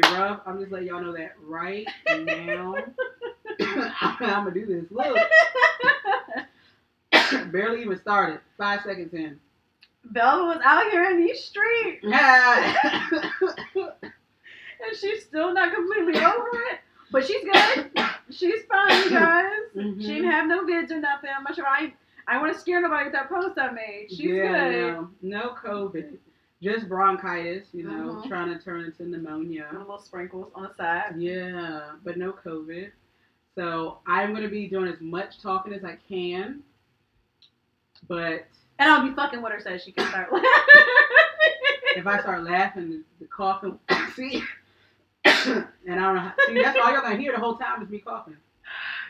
[0.00, 0.40] stuff.
[0.46, 2.74] I'm just letting y'all know that right now.
[3.60, 4.84] I'm gonna do this.
[4.90, 5.16] Look,
[7.52, 8.40] barely even started.
[8.56, 9.38] Five seconds in.
[10.04, 12.12] Belva was out here in these streets, and
[14.98, 16.80] she's still not completely over it.
[17.10, 17.90] But she's good.
[18.30, 19.48] She's fine, you guys.
[19.74, 20.02] Mm-hmm.
[20.02, 21.30] She didn't have no vids or nothing.
[21.34, 21.66] I'm not sure.
[21.66, 21.94] I
[22.28, 24.08] I want to scare nobody with that post I made.
[24.10, 24.82] She's yeah, good.
[24.82, 26.18] No, no COVID.
[26.62, 28.28] Just bronchitis, you know, Mhm.
[28.28, 29.66] trying to turn into pneumonia.
[29.70, 31.16] And little sprinkles on the side.
[31.18, 32.92] Yeah, but no COVID.
[33.56, 36.62] So I'm going to be doing as much talking as I can.
[38.08, 38.46] But
[38.78, 40.48] And I'll be fucking with her so she can start laughing.
[41.96, 43.78] if I start laughing, the, the coughing,
[44.14, 44.42] see,
[45.24, 46.20] and I don't know.
[46.20, 48.36] How, see, that's all you're going to hear the whole time is me coughing.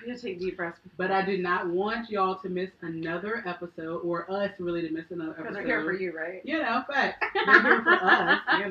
[0.07, 4.31] You take deep breaths But I did not want y'all to miss another episode, or
[4.31, 5.67] us really to miss another because episode.
[5.69, 6.41] they're here for you, right?
[6.45, 8.69] You know, but They're here for us, you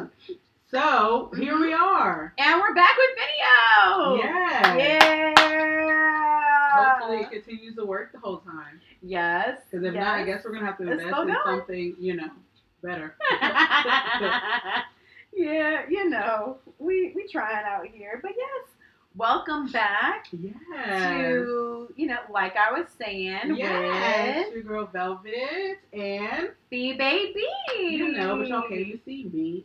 [0.00, 0.08] know.
[0.74, 2.34] So here we are.
[2.36, 4.16] And we're back with video.
[4.24, 4.76] Yeah.
[4.76, 5.34] Yeah.
[6.74, 8.80] Hopefully it continues to work the whole time.
[9.00, 9.60] Yes.
[9.70, 10.02] Because if yes.
[10.02, 12.30] not, I guess we're gonna have to invest in something, you know,
[12.82, 13.14] better.
[15.34, 18.68] yeah, you know, we we trying out here, but yes,
[19.16, 21.02] welcome back Yes.
[21.02, 27.44] to you know, like I was saying, Yes, with your girl Velvet and the baby.
[27.78, 29.64] you know, but y'all came to see me.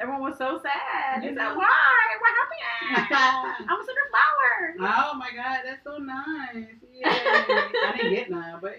[0.00, 1.22] Everyone was so sad.
[1.22, 2.16] You They said, "Why?
[2.20, 4.76] What happened?" I'm sending flowers.
[4.80, 6.76] Oh my god, that's so nice.
[6.94, 7.04] Yay.
[7.04, 8.76] I didn't get none, but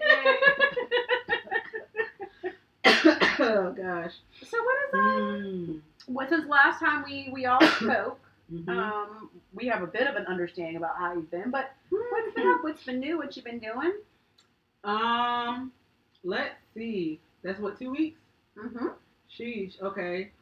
[2.84, 3.06] yay.
[3.42, 4.12] oh gosh.
[4.44, 5.18] So what is that?
[5.18, 5.80] Mm.
[6.06, 8.20] What since last time we we all spoke?
[8.52, 8.68] Mhm.
[8.68, 12.46] Um, we have a bit of an understanding about how you've been, but what's been
[12.48, 12.62] up?
[12.62, 13.16] What's been new?
[13.16, 13.94] What you been doing?
[14.84, 15.72] Um,
[16.24, 17.20] let's see.
[17.42, 18.20] That's what two weeks.
[18.58, 18.88] Mm-hmm.
[19.38, 19.80] Sheesh.
[19.80, 20.32] Okay.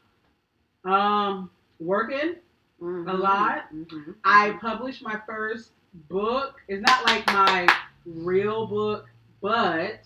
[0.84, 2.36] Um, working.
[2.82, 3.08] Mm-hmm.
[3.08, 3.72] A lot.
[3.74, 4.12] Mm-hmm.
[4.24, 5.70] I published my first
[6.08, 6.54] book.
[6.68, 7.68] It's not like my
[8.06, 9.06] real book,
[9.42, 10.00] but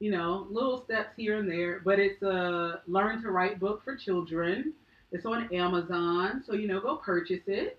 [0.00, 1.80] you know, little steps here and there.
[1.84, 4.72] But it's a learn to write book for children.
[5.12, 7.78] It's on Amazon, so you know, go purchase it.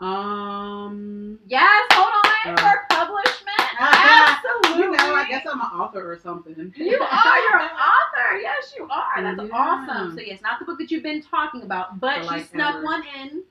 [0.00, 3.80] Um, Yes, hold on Uh, for publishment.
[3.80, 4.82] Absolutely.
[4.84, 6.72] you know, I guess I'm an author or something.
[6.76, 8.38] You are your author.
[8.40, 9.22] Yes, you are.
[9.22, 9.56] That's Yeah.
[9.56, 10.14] awesome.
[10.16, 13.42] So yes, not the book that you've been talking about, but she snuck one in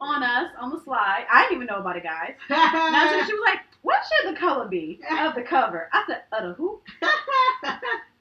[0.00, 1.24] on us on the slide.
[1.32, 2.34] I didn't even know about it, guys.
[2.50, 6.22] Now so she was like, "What should the color be of the cover?" I said,
[6.32, 6.80] "Uh, the who?"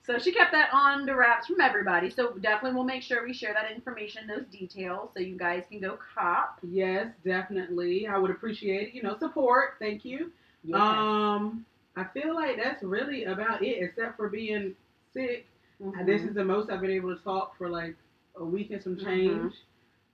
[0.04, 2.10] So she kept that on the wraps from everybody.
[2.10, 5.82] So definitely we'll make sure we share that information, those details, so you guys can
[5.82, 6.60] go cop.
[6.64, 8.08] yes, definitely.
[8.08, 9.76] I would appreciate you know support.
[9.80, 10.32] Thank you.
[10.74, 11.66] Um,
[11.98, 14.76] I feel like that's really about it, except for being
[15.14, 15.46] sick.
[15.82, 16.06] Mhm.
[16.06, 17.96] This is the most I've been able to talk for like
[18.38, 19.04] a week and some Mhm.
[19.04, 19.54] change.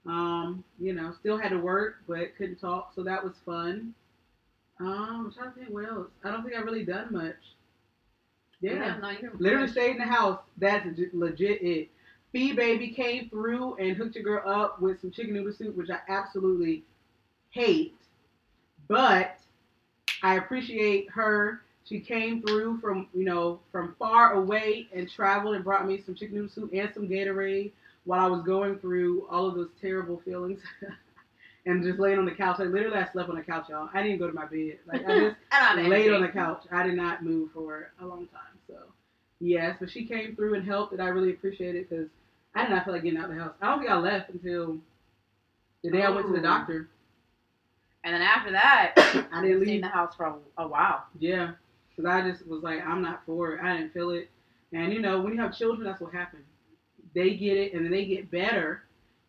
[0.07, 3.93] Um, you know, still had to work, but couldn't talk, so that was fun.
[4.83, 6.07] Um, I'm trying to think what else.
[6.23, 7.35] I don't think I've really done much.
[8.59, 10.39] Yeah, you're literally stayed in the house.
[10.57, 11.89] That's legit it.
[12.31, 15.89] Fee baby came through and hooked your girl up with some chicken noodle soup, which
[15.89, 16.83] I absolutely
[17.51, 17.95] hate,
[18.88, 19.38] but
[20.21, 21.61] I appreciate her.
[21.85, 26.15] She came through from you know from far away and traveled and brought me some
[26.15, 27.71] chicken noodle soup and some Gatorade
[28.05, 30.61] while I was going through all of those terrible feelings.
[31.66, 33.90] And just laying on the couch, like literally, I slept on the couch, y'all.
[33.94, 34.79] I didn't go to my bed.
[34.85, 36.63] Like I just And I'm laid on the couch.
[36.72, 38.57] I did not move for a long time.
[38.68, 38.75] So,
[39.40, 42.09] yes, but she came through and helped, and I really appreciate it because
[42.53, 43.53] I did not feel like getting out of the house.
[43.62, 44.78] I don't think I left until
[45.84, 46.90] the day I went to the doctor.
[48.03, 48.94] And then after that,
[49.31, 49.81] I didn't leave.
[49.81, 51.06] the house for a, a while.
[51.19, 51.51] Yeah,
[51.95, 53.63] because I just was like, I'm not for it.
[53.63, 54.30] I didn't feel it.
[54.74, 56.44] And you know, when you have children, that's what happens.
[57.16, 58.83] They get it, and then they get better,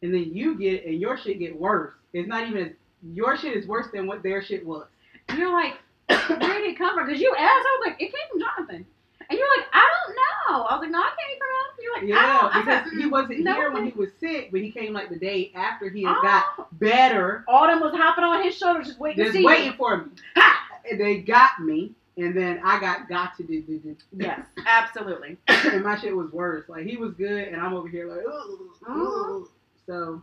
[0.05, 1.95] and then you get it, and your shit get worse.
[2.13, 2.75] It's not even
[3.13, 4.87] your shit is worse than what their shit was.
[5.29, 5.75] And you're like,
[6.09, 7.07] where did it come from?
[7.07, 8.87] Because you asked, I was like, it came from Jonathan.
[9.31, 10.65] And you're like, I don't know.
[10.65, 11.65] I was like, no, it came from him.
[11.83, 12.55] You're like, I Yeah, don't.
[12.57, 15.09] I because said, he wasn't no, here when he was sick, but he came like
[15.09, 19.01] the day after he had oh, got better, Autumn was hopping on his shoulder, just
[19.01, 20.11] waiting to just see waiting for me.
[20.37, 20.61] Ha!
[20.91, 23.97] And they got me, and then I got got to do do do.
[24.15, 25.39] Yes, absolutely.
[25.49, 26.69] and my shit was worse.
[26.69, 29.47] Like he was good, and I'm over here like, ooh, Mhm.
[29.87, 30.23] So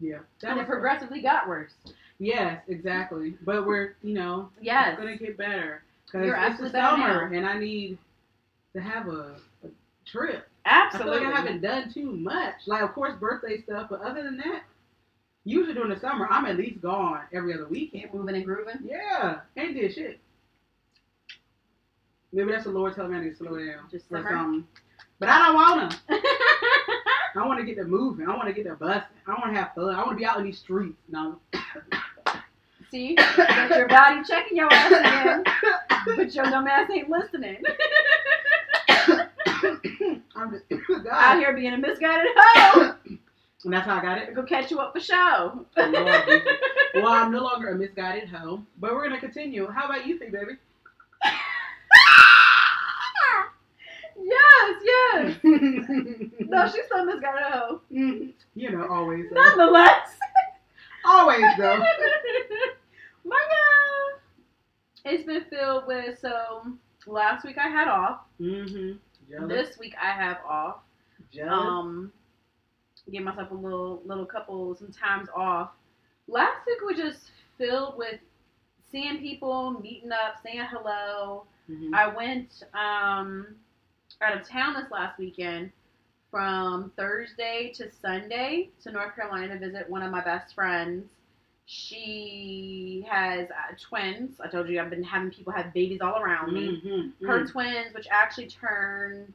[0.00, 1.72] yeah, that And it progressively got worse.
[2.18, 3.34] Yes, exactly.
[3.44, 4.90] But we're you know Yes.
[4.92, 7.36] it's gonna get better because You're it's the summer, now.
[7.36, 7.98] and I need
[8.74, 9.68] to have a, a
[10.06, 10.48] trip.
[10.64, 11.26] I feel Absolutely.
[11.26, 12.54] like I haven't done too much.
[12.66, 14.64] Like, of course, birthday stuff, but other than that,
[15.44, 18.12] usually during the summer, I'm at least gone every other weekend.
[18.12, 18.76] Moving and grooving.
[18.84, 20.20] Yeah, ain't did shit.
[22.32, 24.66] Maybe that's the Lord telling me I need to slow down Just or something.
[25.18, 25.98] But I don't want to.
[27.38, 28.28] I want to get to moving.
[28.28, 29.16] I want to get to busting.
[29.26, 29.94] I want to have fun.
[29.94, 30.98] I want to be out in these streets.
[31.08, 31.38] No.
[32.90, 35.44] See, get your body checking your ass again,
[36.16, 37.62] but your dumb ass ain't listening.
[40.34, 40.64] I'm just
[41.10, 42.94] Out here being a misguided hoe.
[43.64, 44.34] And that's how I got it.
[44.34, 45.66] Go catch you up for show.
[46.94, 49.68] Well, I'm no longer a misguided hoe, but we're gonna continue.
[49.68, 50.52] How about you, think, baby?
[54.22, 55.36] Yes, yes.
[56.40, 57.80] No, she's still misguided hoe.
[57.90, 59.26] you know, always.
[59.30, 59.40] Though.
[59.40, 60.16] Nonetheless.
[61.04, 61.78] Always though.
[63.24, 63.38] My
[65.04, 66.66] It's been filled with, so
[67.06, 68.20] last week I had off.
[68.40, 69.48] Mm-hmm.
[69.48, 70.78] This week I have off.
[71.32, 71.52] Jealous.
[71.52, 72.12] Um,
[73.10, 75.70] give myself a little, little couple, some times off.
[76.26, 78.20] Last week was just filled with
[78.90, 81.44] seeing people, meeting up, saying hello.
[81.70, 81.94] Mhm.
[81.94, 83.46] I went um,
[84.20, 85.70] out of town this last weekend
[86.30, 91.08] from Thursday to Sunday to North Carolina to visit one of my best friends.
[91.66, 94.40] She has uh, twins.
[94.40, 96.80] I told you I've been having people have babies all around me.
[96.84, 97.12] Mhm.
[97.26, 97.50] Her Mhm.
[97.50, 99.32] twins, which actually turned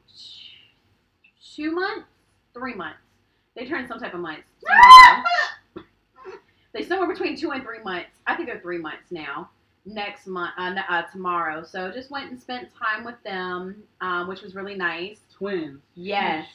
[1.55, 2.07] two months,
[2.53, 2.99] three months.
[3.55, 4.43] They turned some type of months
[6.73, 8.09] they somewhere between two and three months.
[8.25, 9.51] I think they're three months now.
[9.85, 11.63] Next month, uh, n- uh, tomorrow.
[11.63, 15.19] So just went and spent time with them, um, which was really nice.
[15.37, 15.81] Twins.
[15.95, 16.47] Yes,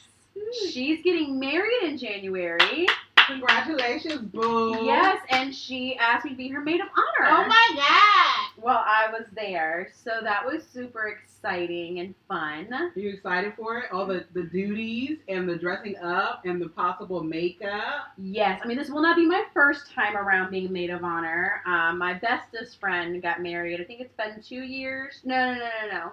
[0.71, 2.87] she's getting married in January.
[3.27, 4.75] Congratulations, boo.
[4.83, 7.29] Yes, and she asked me to be her maid of honor.
[7.29, 8.63] Oh my god.
[8.63, 12.67] Well, I was there, so that was super exciting and fun.
[12.73, 13.85] Are you excited for it?
[13.91, 18.07] All the, the duties and the dressing up and the possible makeup.
[18.17, 21.61] Yes, I mean this will not be my first time around being maid of honor.
[21.65, 23.79] Um, my bestest friend got married.
[23.79, 25.21] I think it's been two years.
[25.23, 26.11] No, no, no, no, no.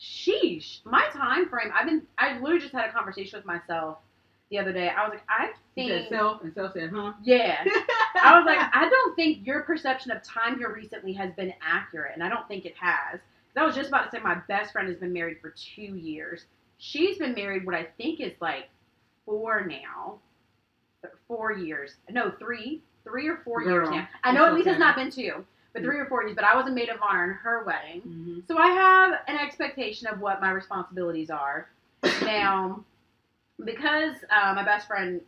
[0.00, 1.70] Sheesh, my time frame.
[1.74, 2.02] I've been.
[2.18, 3.98] I literally just had a conversation with myself
[4.50, 4.88] the other day.
[4.88, 5.90] I was like, I You think.
[5.90, 7.12] said self, and self said, huh?
[7.22, 7.62] Yeah.
[8.20, 12.12] I was like, I don't think your perception of time here recently has been accurate,
[12.14, 13.20] and I don't think it has.
[13.56, 16.46] I was just about to say my best friend has been married for two years.
[16.78, 18.68] She's been married what I think is like
[19.24, 20.18] four now,
[21.28, 21.94] four years.
[22.10, 24.08] No, three, three or four years now.
[24.24, 26.34] I know at least it's not been two, but three or four years.
[26.34, 28.00] But I was a maid of honor in her wedding.
[28.00, 31.68] hmm So I have an expectation of what my responsibilities are.
[32.22, 32.84] now,
[33.64, 35.20] because uh, my best friend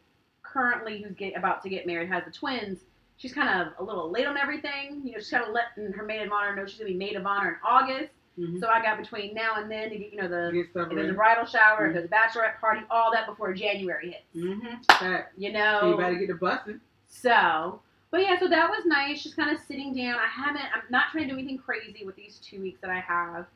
[0.42, 2.80] currently, who's get, about to get married, has the twins,
[3.18, 5.02] she's kind of a little late on everything.
[5.04, 7.04] You know, she's kind of letting her maid of honor know she's going to be
[7.04, 8.10] maid of honor in August.
[8.36, 10.88] Hmm So I got between now and then to get, you know, the Get if
[10.90, 14.46] there's a bridal shower, if there's a bachelorette party, all that before January hits.
[14.46, 15.40] Mm-hmm.
[15.40, 16.80] You You know, better get the busting.
[17.08, 17.80] so,
[18.10, 19.22] but yeah, so that was nice.
[19.22, 20.16] Just kind of sitting down.
[20.16, 20.64] I haven't.
[20.74, 23.46] I'm not trying to do anything crazy with these two weeks that I have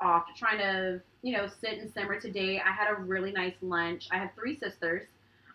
[0.00, 0.24] off.
[0.36, 2.20] Trying to, you know, sit and simmer.
[2.20, 4.08] Today, I had a really nice lunch.
[4.10, 5.02] I have three sisters.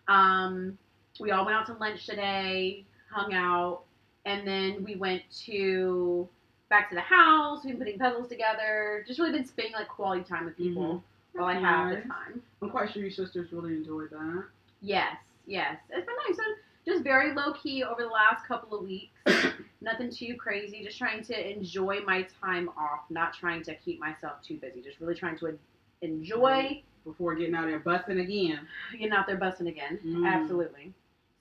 [0.07, 0.77] Um,
[1.19, 3.81] we all went out to lunch today, hung out,
[4.25, 6.27] and then we went to
[6.69, 7.63] back to the house.
[7.63, 9.03] We've been putting puzzles together.
[9.07, 12.03] Just really been spending like quality time with people while I have nice.
[12.03, 12.41] the time.
[12.61, 14.45] I'm quite sure your sisters really enjoyed that.
[14.81, 15.77] Yes, yes.
[15.89, 16.37] It's been nice.
[16.85, 19.11] Just very low key over the last couple of weeks.
[19.81, 20.83] Nothing too crazy.
[20.83, 24.81] Just trying to enjoy my time off, not trying to keep myself too busy.
[24.81, 25.57] Just really trying to
[26.01, 28.59] enjoy Before getting out there busting again.
[28.91, 29.99] getting out there busting again.
[30.05, 30.25] Mm.
[30.25, 30.93] Absolutely.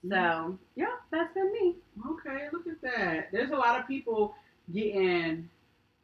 [0.07, 1.75] So, yeah, that's been me.
[2.09, 3.31] Okay, look at that.
[3.33, 4.33] There's a lot of people
[4.73, 5.49] getting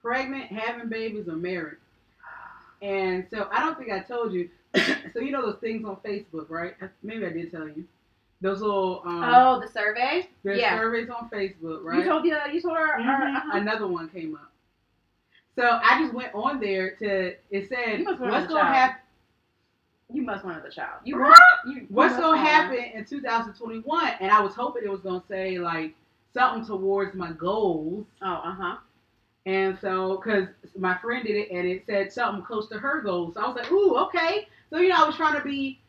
[0.02, 1.78] pregnant, having babies, or married.
[2.82, 4.50] And so I don't think I told you.
[5.14, 6.76] so you know those things on Facebook, right?
[7.02, 7.86] Maybe I did tell you.
[8.42, 10.28] Those little um, oh, the survey?
[10.44, 10.78] there's yeah.
[10.78, 12.00] surveys on Facebook, right?
[12.00, 13.02] You told you, you told her.
[13.02, 13.36] her Mhm.
[13.38, 13.58] uh-huh.
[13.58, 14.52] Another one came up.
[15.56, 17.36] So I just went on there to.
[17.50, 19.02] It said, want "What's gonna happen?
[20.12, 21.00] You must want another child.
[21.06, 21.40] You, What?
[21.66, 25.24] you What's you must gonna happen in 2021?" And I was hoping it was gonna
[25.28, 25.96] say like
[26.36, 28.06] something towards my goals.
[28.22, 28.78] Oh, uh huh.
[29.48, 33.36] And so, because my friend did it, and it said something close to her goals.
[33.36, 35.80] So I was like, "Ooh, okay." So you know, I was trying to be,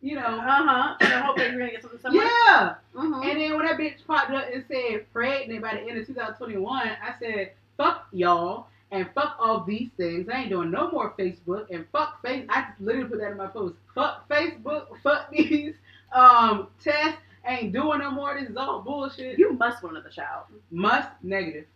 [0.00, 0.22] you know.
[0.22, 0.96] Uh huh.
[1.00, 2.24] I hope that you're gonna get something similar.
[2.24, 2.74] yeah.
[2.94, 3.24] Mhm.
[3.30, 6.88] And then when that bitch popped up and said pregnant by the end of 2021,
[6.88, 10.28] I said, "Fuck y'all." And fuck all these things.
[10.28, 11.66] I ain't doing no more Facebook.
[11.70, 12.44] And fuck face.
[12.48, 13.76] I literally put that in my post.
[13.94, 14.86] Fuck Facebook.
[15.02, 15.74] Fuck these
[16.12, 17.20] um tests.
[17.46, 18.38] Ain't doing no more.
[18.38, 19.38] This is all bullshit.
[19.38, 20.46] You must want another child.
[20.70, 21.66] Must negative.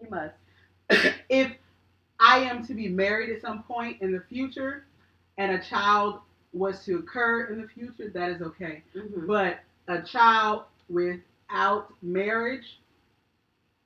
[0.00, 0.34] You must.
[1.28, 1.52] if
[2.20, 4.86] I am to be married at some point in the future
[5.38, 6.20] and a child
[6.52, 8.82] was to occur in the future, that is okay.
[8.96, 9.26] Mm-hmm.
[9.26, 12.80] But a child without marriage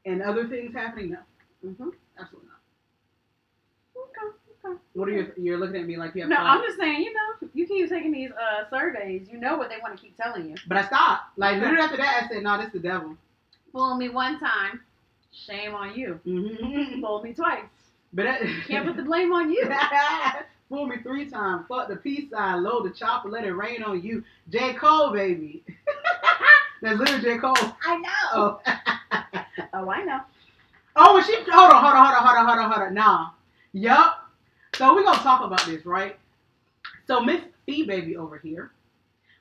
[0.04, 1.18] and other things happening, no,
[1.66, 1.88] Mm-hmm.
[2.20, 2.47] absolutely not.
[2.47, 2.47] Okay.
[2.47, 2.47] Okay.
[4.94, 5.32] What are you?
[5.36, 6.30] You're looking at me like you have.
[6.30, 6.48] No, thoughts.
[6.48, 9.76] I'm just saying, you know, you keep taking these uh, surveys, you know what they
[9.82, 10.56] want to keep telling you.
[10.66, 11.38] But I stopped.
[11.38, 13.16] Like literally after that, I said, "No, this is the devil."
[13.72, 14.80] Fool me one time,
[15.32, 16.20] shame on you.
[16.26, 17.00] Mm-hmm.
[17.00, 17.64] Fool me twice,
[18.12, 19.70] But that, can't put the blame on you.
[20.68, 21.64] Fool me three times.
[21.68, 22.62] Fuck the peace sign.
[22.62, 23.28] Load the chopper.
[23.28, 24.22] Let it rain on you.
[24.50, 25.64] J Cole, baby.
[26.82, 27.54] That's literally J Cole.
[27.84, 28.10] I know.
[28.32, 28.60] Oh.
[29.72, 30.20] Oh, I know.
[30.96, 31.34] Oh, she?
[31.50, 32.94] Hold on, hold on, hold on, hold on, hold on, hold on.
[32.94, 33.30] Nah.
[33.72, 34.17] Yup.
[34.78, 36.16] So we're gonna talk about this, right?
[37.08, 38.70] So Miss Fee Baby over here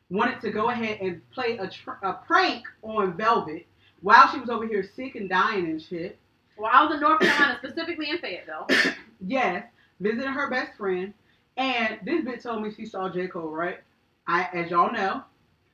[0.09, 3.67] wanted to go ahead and play a, tr- a prank on Velvet
[4.01, 6.17] while she was over here sick and dying and shit.
[6.57, 8.67] Well, I was in North Carolina, specifically in Fayetteville.
[9.27, 9.65] Yes,
[9.99, 11.11] visiting her best friend,
[11.57, 13.49] and this bitch told me she saw J Cole.
[13.49, 13.79] Right?
[14.27, 15.23] I, as y'all know,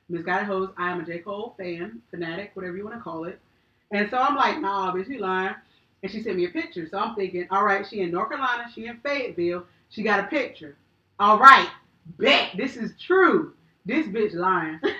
[0.08, 3.24] Miss Guided Hose, I am a J Cole fan, fanatic, whatever you want to call
[3.24, 3.38] it.
[3.90, 5.54] And so I'm like, nah, bitch, you lying.
[6.04, 6.86] And she sent me a picture.
[6.86, 10.24] So I'm thinking, all right, she in North Carolina, she in Fayetteville, she got a
[10.24, 10.76] picture.
[11.18, 11.66] All right,
[12.18, 13.54] bet this is true.
[13.86, 14.78] This bitch lying.
[14.82, 14.92] but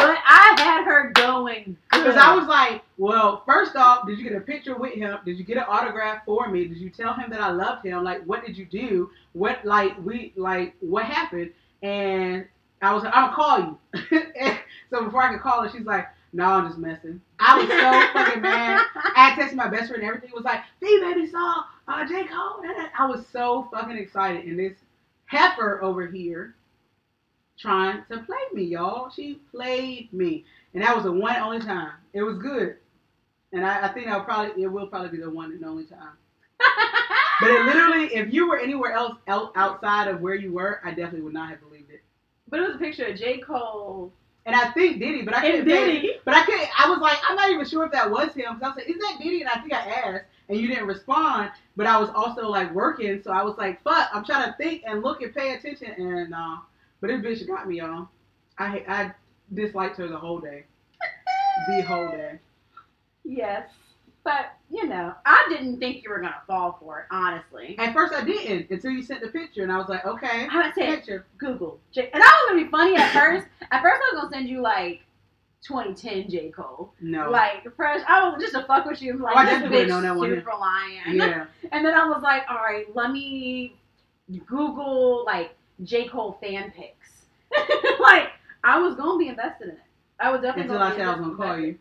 [0.00, 1.76] I had her going.
[1.92, 5.16] Because I was like, well, first off, did you get a picture with him?
[5.24, 6.66] Did you get an autograph for me?
[6.66, 8.02] Did you tell him that I loved him?
[8.02, 9.10] Like, what did you do?
[9.32, 11.52] What, like, we, like, what happened?
[11.84, 12.48] And
[12.80, 13.78] I was like, I'm gonna call
[14.10, 14.22] you.
[14.90, 17.20] So before I could call her, she's like, no, I'm just messing.
[17.38, 18.86] I was so fucking mad.
[18.94, 22.24] I had texted my best friend everything was like, "Fee baby saw uh, J.
[22.24, 22.62] Cole.
[22.62, 24.46] da, da." I was so fucking excited.
[24.46, 24.72] And this
[25.26, 26.54] heifer over here
[27.58, 29.10] trying to play me, y'all.
[29.10, 30.44] She played me.
[30.72, 31.92] And that was the one only time.
[32.14, 32.76] It was good.
[33.52, 36.16] And I, I think that'll probably it will probably be the one and only time.
[37.40, 40.90] But it literally, if you were anywhere else out, outside of where you were, I
[40.90, 42.00] definitely would not have believed it.
[42.48, 43.38] But it was a picture of J.
[43.38, 44.12] Cole
[44.44, 46.16] And I think Diddy, but I couldn't and Diddy.
[46.24, 46.68] But I couldn't.
[46.78, 48.52] I was like, I'm not even sure if that was him.
[48.54, 49.40] Cause I was like, is that Diddy?
[49.40, 51.50] And I think I asked, and you didn't respond.
[51.76, 54.08] But I was also like working, so I was like, fuck.
[54.12, 56.56] I'm trying to think and look and pay attention, and uh,
[57.00, 58.08] but this bitch got me, y'all.
[58.58, 59.12] I I
[59.54, 60.64] disliked her the whole day,
[61.68, 62.40] the whole day.
[63.24, 63.68] Yes.
[64.24, 67.76] But, you know, I didn't think you were going to fall for it, honestly.
[67.78, 70.62] At first, I didn't until you sent the picture, and I was like, okay, I
[70.66, 71.26] would say picture.
[71.38, 71.80] Google.
[71.92, 73.46] J- and that was going to be funny at first.
[73.72, 75.00] At first, I was going to send you, like,
[75.66, 76.50] 2010 J.
[76.50, 76.92] Cole.
[77.00, 77.30] No.
[77.30, 78.00] Like, fresh.
[78.06, 79.18] I was just to fuck with you.
[79.18, 80.30] Like, Oh, I this bitch known that one.
[80.30, 81.16] super lying.
[81.16, 81.46] yeah.
[81.72, 83.74] And then I was like, all right, let me
[84.46, 85.50] Google, like,
[85.82, 86.06] J.
[86.06, 87.22] Cole fan pics.
[88.00, 88.28] like,
[88.62, 89.80] I was going to be invested in it.
[90.20, 91.78] I was definitely Until gonna I said I was gonna call you.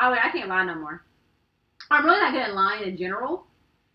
[0.00, 1.04] I like I can't lie no more.
[1.90, 3.46] I'm really not good at lying in general,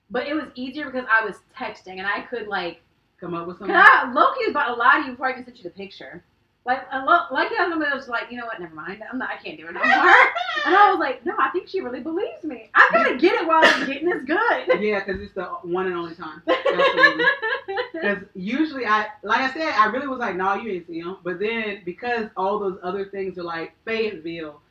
[0.10, 2.82] but it was easier because I was texting and I could like.
[3.20, 3.76] Come up with something.
[3.76, 6.24] I Loki was about to lie to you before I even sent you the picture.
[6.66, 8.60] Like, I lo- like I was like, you know what?
[8.60, 9.04] Never mind.
[9.12, 9.30] I'm not.
[9.30, 9.90] I can't do it no more.
[10.66, 12.70] and I was like, no, I think she really believes me.
[12.74, 14.80] I'm gonna get it while I'm getting this good.
[14.82, 16.42] Yeah, because it's the one and only time.
[16.46, 21.18] Because usually I, like I said, I really was like, no, you ain't see him.
[21.24, 24.62] But then because all those other things are like Fayetteville,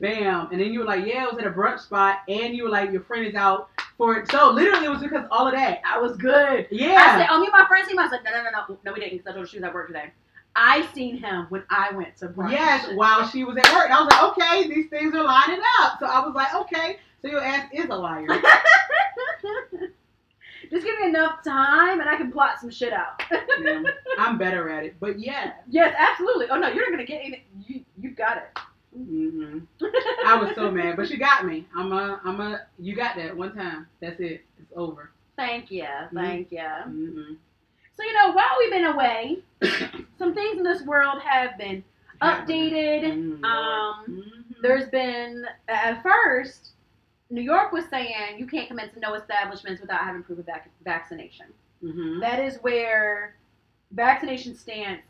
[0.00, 2.64] bam, and then you were like, yeah, I was at a brunch spot, and you
[2.64, 4.30] were like, your friend is out for it.
[4.30, 5.80] So literally, it was because all of that.
[5.84, 6.66] I was good.
[6.70, 6.94] Yeah.
[6.94, 8.04] I said, oh, me and my friend seen him.
[8.04, 9.18] I said, no, no, no, no, no, we didn't.
[9.18, 10.10] Because I told her she was at work today.
[10.56, 12.52] I seen him when I went to brunch.
[12.52, 13.84] Yes, while she was at work.
[13.84, 15.98] And I was like, okay, these things are lining up.
[16.00, 18.26] So I was like, okay, so your ass is a liar.
[20.70, 23.22] Just give me enough time and I can plot some shit out.
[23.60, 23.82] Yeah,
[24.18, 24.96] I'm better at it.
[25.00, 25.52] But yeah.
[25.68, 26.46] yes, absolutely.
[26.50, 27.42] Oh no, you're not gonna get anything.
[27.66, 28.58] You you got it.
[28.94, 29.58] Hmm
[30.26, 31.66] I was so mad, but she got me.
[31.76, 32.62] I'm a, I'm a.
[32.78, 33.86] You got that one time.
[34.00, 34.44] That's it.
[34.58, 35.10] It's over.
[35.36, 36.66] Thank you, thank you.
[36.84, 37.34] hmm
[37.96, 39.38] So you know, while we've been away,
[40.18, 41.84] some things in this world have been
[42.22, 43.02] updated.
[43.04, 44.04] Mhm, Um.
[44.08, 44.62] Mhm.
[44.62, 46.70] There's been at first,
[47.30, 50.70] New York was saying you can't come into no establishments without having proof of vac-
[50.82, 51.46] vaccination.
[51.84, 52.20] Mhm.
[52.20, 53.36] That is where
[53.92, 55.02] vaccination stance,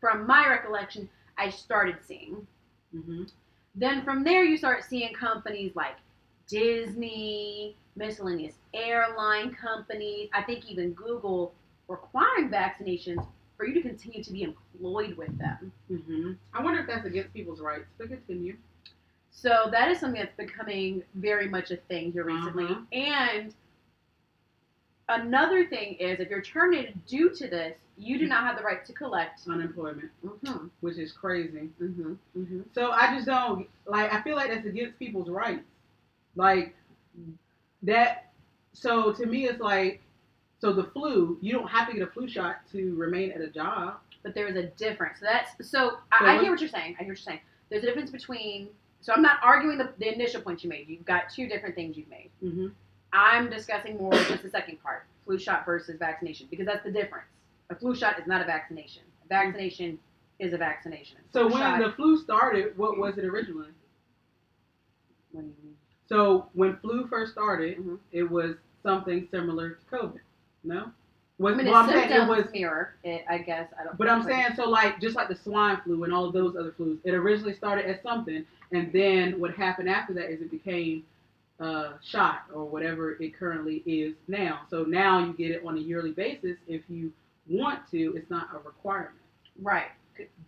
[0.00, 2.46] from my recollection, I started seeing.
[2.94, 3.30] Mhm.
[3.74, 5.96] Then from there, you start seeing companies like
[6.46, 11.54] Disney, miscellaneous airline companies, I think even Google
[11.88, 15.72] requiring vaccinations for you to continue to be employed with them.
[15.90, 16.36] Mhm.
[16.52, 17.86] I wonder if that's against people's rights.
[17.98, 18.56] But continue.
[19.30, 22.64] So that is something that's becoming very much a thing here recently.
[22.64, 22.80] Uh-huh.
[22.92, 23.54] And
[25.10, 28.84] another thing is, if you're terminated due to this, you do not have the right
[28.86, 29.40] to collect.
[29.48, 30.66] Unemployment, Mm-hmm.
[30.80, 31.68] which is crazy.
[31.82, 32.12] Mm-hmm.
[32.36, 32.60] Mm-hmm.
[32.74, 34.12] So I just don't like.
[34.12, 35.64] I feel like that's against people's rights.
[36.36, 36.74] Like
[37.82, 38.30] that.
[38.72, 40.00] So to me, it's like.
[40.60, 43.48] So the flu, you don't have to get a flu shot to remain at a
[43.48, 43.94] job.
[44.22, 45.20] But there is a difference.
[45.20, 45.98] So that's so.
[46.12, 46.96] I, I hear what you're saying.
[46.98, 47.40] I hear what you're saying.
[47.70, 48.68] There's a difference between.
[49.02, 50.86] So I'm not arguing the, the initial point you made.
[50.88, 52.28] You've got two different things you've made.
[53.12, 53.36] Mm-hmm.
[53.46, 57.26] I'm discussing more just the second part, flu shot versus vaccination, because that's the difference.
[57.70, 59.02] A flu shot is not a vaccination.
[59.24, 59.98] A vaccination
[60.38, 61.18] is a vaccination.
[61.18, 63.68] A So when shot- the flu started, what was it originally?
[65.32, 65.76] what do you mean?
[66.08, 67.98] So when flu first started, Mhm.
[68.10, 70.20] it was something similar to COVID.
[70.64, 70.90] No.
[71.38, 73.72] Was, I mean, well, I'm saying it was mirror it, I guess.
[73.78, 73.96] I don't.
[73.96, 76.72] But I'm saying so like just like the swine flu and all of those other
[76.72, 81.06] flus, it originally started as something, and then what happened after that is it became
[81.60, 84.60] a shot or whatever it currently is now.
[84.70, 87.12] So now you get it on a yearly basis if you
[87.48, 88.14] want to.
[88.16, 89.14] It's not a requirement.
[89.60, 89.88] right.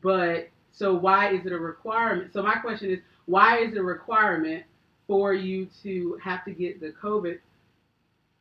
[0.03, 2.33] But so why is it a requirement?
[2.33, 4.65] So my question is why is it a requirement
[5.07, 7.39] for you to have to get the COVID?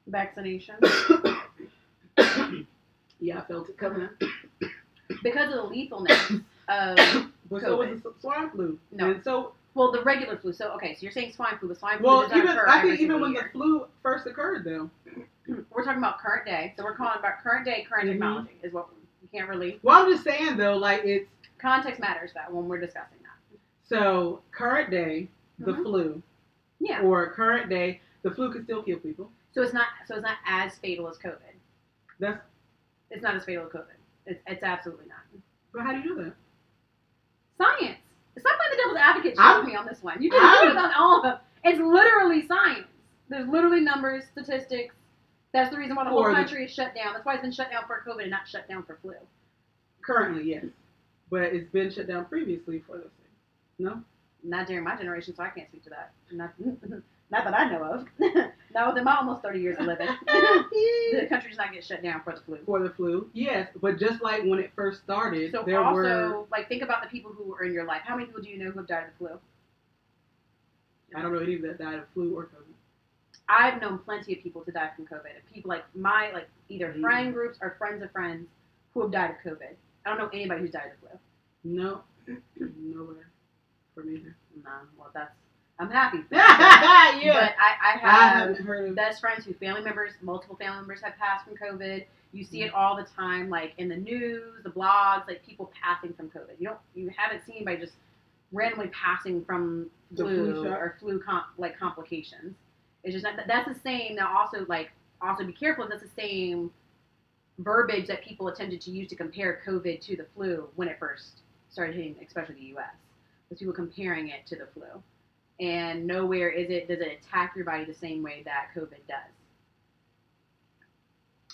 [0.08, 0.76] Vaccination
[3.20, 4.10] yeah, I felt it coming.
[5.24, 8.80] because of the lethalness of But so was the swine flu.
[8.94, 9.12] No.
[9.12, 10.54] And so well the regular flu.
[10.54, 11.68] So okay, so you're saying swine flu.
[11.70, 13.44] The swine flu Well, does even occur I think even when year.
[13.44, 14.90] the flu first occurred, though.
[15.72, 18.12] We're talking about current day, so we're calling about current day, current Mhm.
[18.14, 18.90] technology is what
[19.22, 19.80] we can't really.
[19.84, 23.58] Well, I'm just saying though, like it's Context matters that when we're discussing that.
[23.84, 25.84] so current day the Mhm.
[25.84, 26.24] flu,
[26.80, 27.02] Yeah.
[27.02, 29.32] or current day the flu can still kill people.
[29.52, 29.88] So it's not.
[30.06, 31.54] So it's not as fatal as COVID.
[32.20, 32.42] That's
[33.10, 33.96] It's not as fatal as COVID.
[34.26, 35.20] It's, it's absolutely not.
[35.74, 36.34] but how do you do that?
[37.58, 38.01] Science.
[38.40, 40.22] Stop playing the devil's advocate shit with me on this one.
[40.22, 41.38] You can I'm- do it on all of them.
[41.64, 42.88] It's literally science.
[43.30, 44.96] There's literally numbers, statistics.
[45.54, 47.14] That's the reason why the whole For the- country is shut down.
[47.14, 49.14] That's why it's been shut down for COVID and not shut down for flu.
[50.02, 50.66] Currently, yes,
[51.30, 53.36] but it's been shut down previously for those things.
[53.80, 54.02] No,
[54.44, 56.14] Not during my generation, so I can't speak to that.
[56.32, 56.54] Not,
[57.32, 58.08] not that I know of.
[58.74, 60.08] not within my almost 30 years of living.
[60.28, 62.58] the country's not getting shut down for the flu.
[62.66, 66.46] for the flu, yes, but just like when it first started, So there also, were
[66.52, 68.02] like, think about the people who were in your life.
[68.04, 69.40] How many people do you know who have died of the flu?
[71.16, 72.74] I don't know any that died of flu or COVID.
[73.50, 75.28] I've known plenty of people to die from COVID.
[75.54, 77.02] People like my like either Mhm.
[77.02, 78.48] friend groups or friends of friends
[78.94, 79.76] who have died of COVID.
[80.06, 81.20] I don't know anybody who's died of flu.
[81.66, 82.04] No,
[82.58, 83.30] nowhere
[83.94, 84.24] for me.
[84.64, 85.36] No, well that's
[85.82, 86.18] I'm happy.
[86.30, 87.32] For yeah, you.
[87.32, 88.96] But I, I I have of.
[88.96, 92.06] best friends who family members, multiple family members have passed from COVID.
[92.34, 96.14] You see it all the time, like in the news, the blogs, like people passing
[96.14, 96.60] from COVID.
[96.60, 97.94] You don't, you haven't seen by just
[98.52, 102.56] randomly passing from flu, flu or flu com- like complications.
[103.04, 104.16] It's just that that's the same.
[104.16, 105.88] Now, also like, also be careful.
[105.90, 106.72] That's the same
[107.58, 111.42] verbiage that people attempted to use to compare COVID to the flu when it first
[111.72, 112.94] started hitting, especially the U.S.
[113.50, 114.86] Was people comparing it to the flu,
[115.60, 119.18] and nowhere is it does it attack your body the same way that COVID does.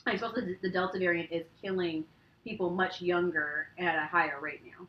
[0.06, 2.06] I suppose the- the Delta variant is killing
[2.44, 4.88] people much younger at a higher rate now.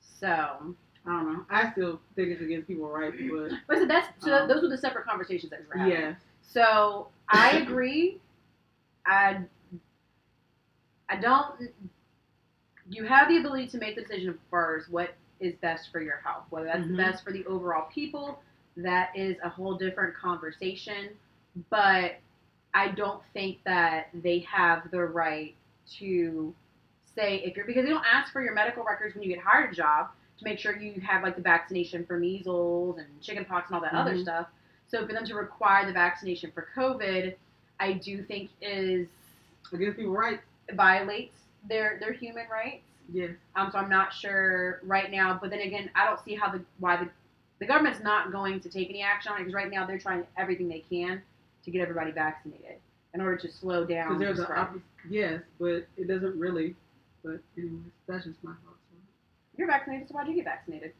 [0.00, 0.74] So,
[1.06, 1.46] I don't know.
[1.50, 4.68] I still think it's against people's rights, but but so that's so Um, those were
[4.68, 5.92] the separate conversations that we were having.
[5.92, 6.20] yes.
[6.42, 8.20] So I agree.
[9.04, 9.42] I
[11.08, 11.70] I don't.
[12.88, 14.88] You have the ability to make the decision first.
[14.90, 16.96] what is best for your health, whether that's Mhm.
[16.96, 18.42] best for the overall people.
[18.76, 21.16] That is a whole different conversation.
[21.70, 22.16] But
[22.74, 25.54] I don't think that they have the right
[25.98, 26.54] to
[27.14, 29.72] say if you're because they don't ask for your medical records when you get hired
[29.72, 33.76] a job to make sure you have like the vaccination for measles and chickenpox and
[33.76, 34.22] all that other Mhm.
[34.22, 34.48] stuff.
[34.88, 37.34] So for them to require the vaccination for COVID,
[37.80, 39.08] I do think is
[39.72, 40.42] Against people's rights.
[40.72, 42.85] violates their their human rights.
[43.12, 43.30] Yes.
[43.54, 45.38] Um, so I'm not sure right now.
[45.40, 47.08] But then again, I don't see how the why the
[47.58, 50.24] the government's not going to take any action on it because right now they're trying
[50.36, 51.22] everything they can
[51.64, 52.76] to get everybody vaccinated
[53.14, 54.58] in order to slow down Because there's the an spread.
[54.58, 54.82] opposite.
[55.08, 56.74] Yes, but it doesn't really.
[57.24, 58.76] But anyways, that's just my thoughts.
[59.56, 60.92] You're vaccinated, so why'd you get vaccinated?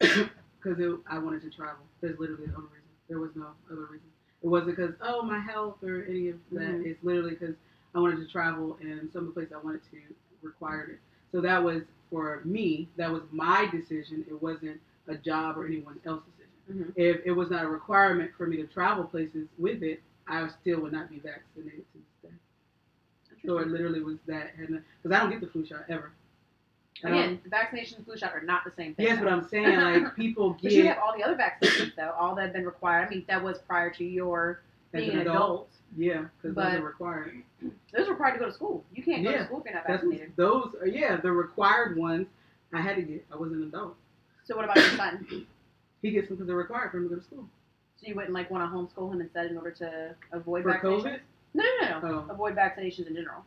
[0.60, 1.84] Because I wanted to travel.
[2.00, 2.88] There's literally the only reason.
[3.08, 4.08] There was no other reason.
[4.42, 6.60] It wasn't because oh my health or any of that.
[6.60, 6.84] Mhm.
[6.86, 7.54] It's literally because
[7.94, 9.98] I wanted to travel and some of the places I wanted to
[10.42, 10.98] required it.
[11.32, 12.88] So that was for me.
[12.96, 14.24] That was my decision.
[14.28, 16.92] It wasn't a job or anyone else's decision.
[16.92, 16.92] Mhm.
[16.96, 20.80] If it was not a requirement for me to travel places with it, I still
[20.80, 22.36] would not be vaccinated to this day.
[23.46, 26.12] So it literally was that, because I don't get the flu shot ever.
[27.04, 29.06] Again, the vaccination and flu shot are not the same thing.
[29.06, 30.62] yes, but I'm saying like people get.
[30.64, 33.06] But you have all the other vaccinations though, all that have been required.
[33.06, 34.62] I mean, that was prior to your
[34.92, 35.70] being an an adult, adult.
[35.96, 37.42] Yeah, because those are required.
[37.96, 38.84] Those are required to go to school.
[38.94, 40.32] You can't go Yeah, to school if you're not vaccinated.
[40.36, 42.26] those, are, yeah, the required ones.
[42.72, 43.24] I had to get.
[43.32, 43.96] I was an adult.
[44.44, 45.46] So what about your son?
[46.00, 47.44] He gets them because they're required for him to go to school.
[47.96, 51.02] So you wouldn't like want to homeschool him instead in order to avoid For vaccinations?
[51.02, 51.18] COVID?
[51.54, 52.24] No, no, no.
[52.28, 52.32] Oh.
[52.32, 53.44] Avoid vaccinations in general.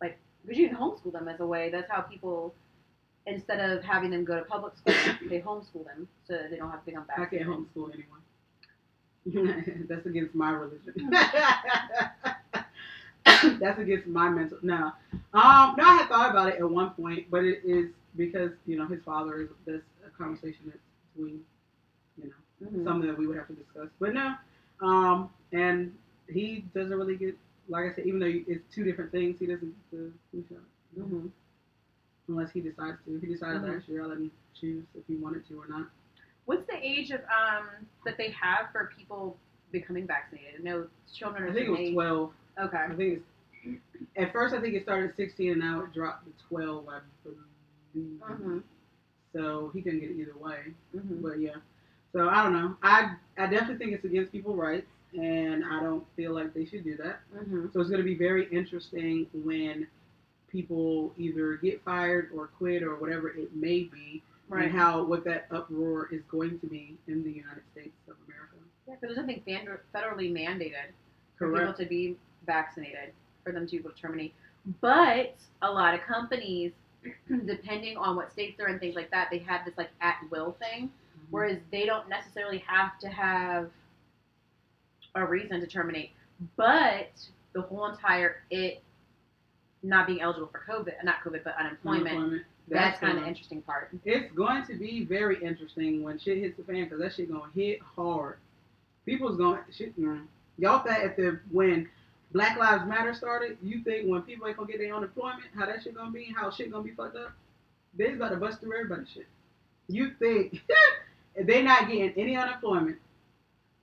[0.00, 1.70] Like, because you can homeschool them as a way.
[1.70, 2.54] That's how people,
[3.26, 4.94] instead of having them go to public school,
[5.28, 8.20] they homeschool them so that they don't have to become I can't homeschool anyone.
[9.88, 11.10] That's against my religion.
[13.60, 14.58] That's against my mental.
[14.62, 14.92] No,
[15.34, 15.84] um, no.
[15.84, 19.02] I had thought about it at one point, but it is because you know his
[19.04, 20.78] father is this a conversation that's
[21.14, 21.40] between
[22.18, 22.84] you know Mhm.
[22.84, 23.88] something that we would have to discuss.
[24.00, 24.34] But no,
[24.80, 25.92] um, and
[26.28, 27.36] he doesn't really get
[27.68, 30.64] like I said, even though it's two different things, he doesn't get the flu shot
[30.98, 31.30] Mhm.
[32.28, 33.16] unless he decides to.
[33.16, 33.74] If he decided Mhm.
[33.74, 35.90] last year, I'll let him choose if he wanted to or not.
[36.48, 37.66] What's the age of um
[38.06, 39.36] that they have for people
[39.70, 40.64] becoming vaccinated?
[40.64, 41.50] No children are.
[41.50, 41.92] I think it was age.
[41.92, 42.32] twelve.
[42.58, 42.76] Okay.
[42.78, 43.22] I think
[43.62, 43.78] it's
[44.16, 46.88] at first I think it started at sixteen and now it dropped to twelve.
[46.88, 48.18] I believe.
[48.24, 48.62] Mhm.
[49.34, 50.72] So he couldn't get it either way.
[50.96, 51.20] Mm-hmm.
[51.20, 51.56] But yeah.
[52.14, 52.76] So I don't know.
[52.82, 56.82] I I definitely think it's against people's rights, and I don't feel like they should
[56.82, 57.20] do that.
[57.36, 57.66] Mm-hmm.
[57.74, 59.86] So it's going to be very interesting when
[60.50, 64.64] people either get fired or quit or whatever it may be, Right.
[64.64, 68.54] and how what that uproar is going to be in the United States of America.
[68.86, 69.42] Yeah, because there's nothing
[69.94, 70.92] federally mandated
[71.36, 73.12] for people to be vaccinated
[73.44, 74.34] for them to be able to terminate.
[74.80, 76.72] But a lot of companies,
[77.46, 80.56] depending on what states they're in, things like that, they have this like at will
[80.58, 81.26] thing, mm-hmm.
[81.30, 83.70] whereas they don't necessarily have to have
[85.14, 86.10] a reason to terminate.
[86.56, 87.10] But
[87.52, 88.82] the whole entire it
[89.82, 92.08] not being eligible for COVID, not COVID, but unemployment.
[92.08, 92.42] Unemployment.
[92.70, 93.90] That's, kind of interesting part.
[94.04, 97.50] It's going to be very interesting when shit hits the fan because that shit gonna
[97.54, 98.38] hit hard.
[99.06, 99.98] People's gonna shit.
[99.98, 100.24] mm.
[100.58, 101.88] Y'all thought at the when
[102.32, 105.82] Black Lives Matter started, you think when people ain't gonna get their unemployment, how that
[105.82, 107.32] shit gonna be, how shit gonna be fucked up?
[107.96, 109.26] They's about to bust through everybody's shit.
[109.88, 110.60] You think
[111.34, 112.98] if they not getting any unemployment,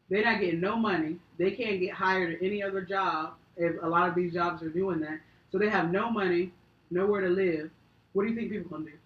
[0.10, 1.18] they're not getting no money.
[1.38, 4.70] They can't get hired at any other job if a lot of these jobs are
[4.70, 5.20] doing that.
[5.52, 6.52] So they have no money,
[6.92, 7.72] nowhere to live.
[8.16, 8.98] What do you think people gonna do?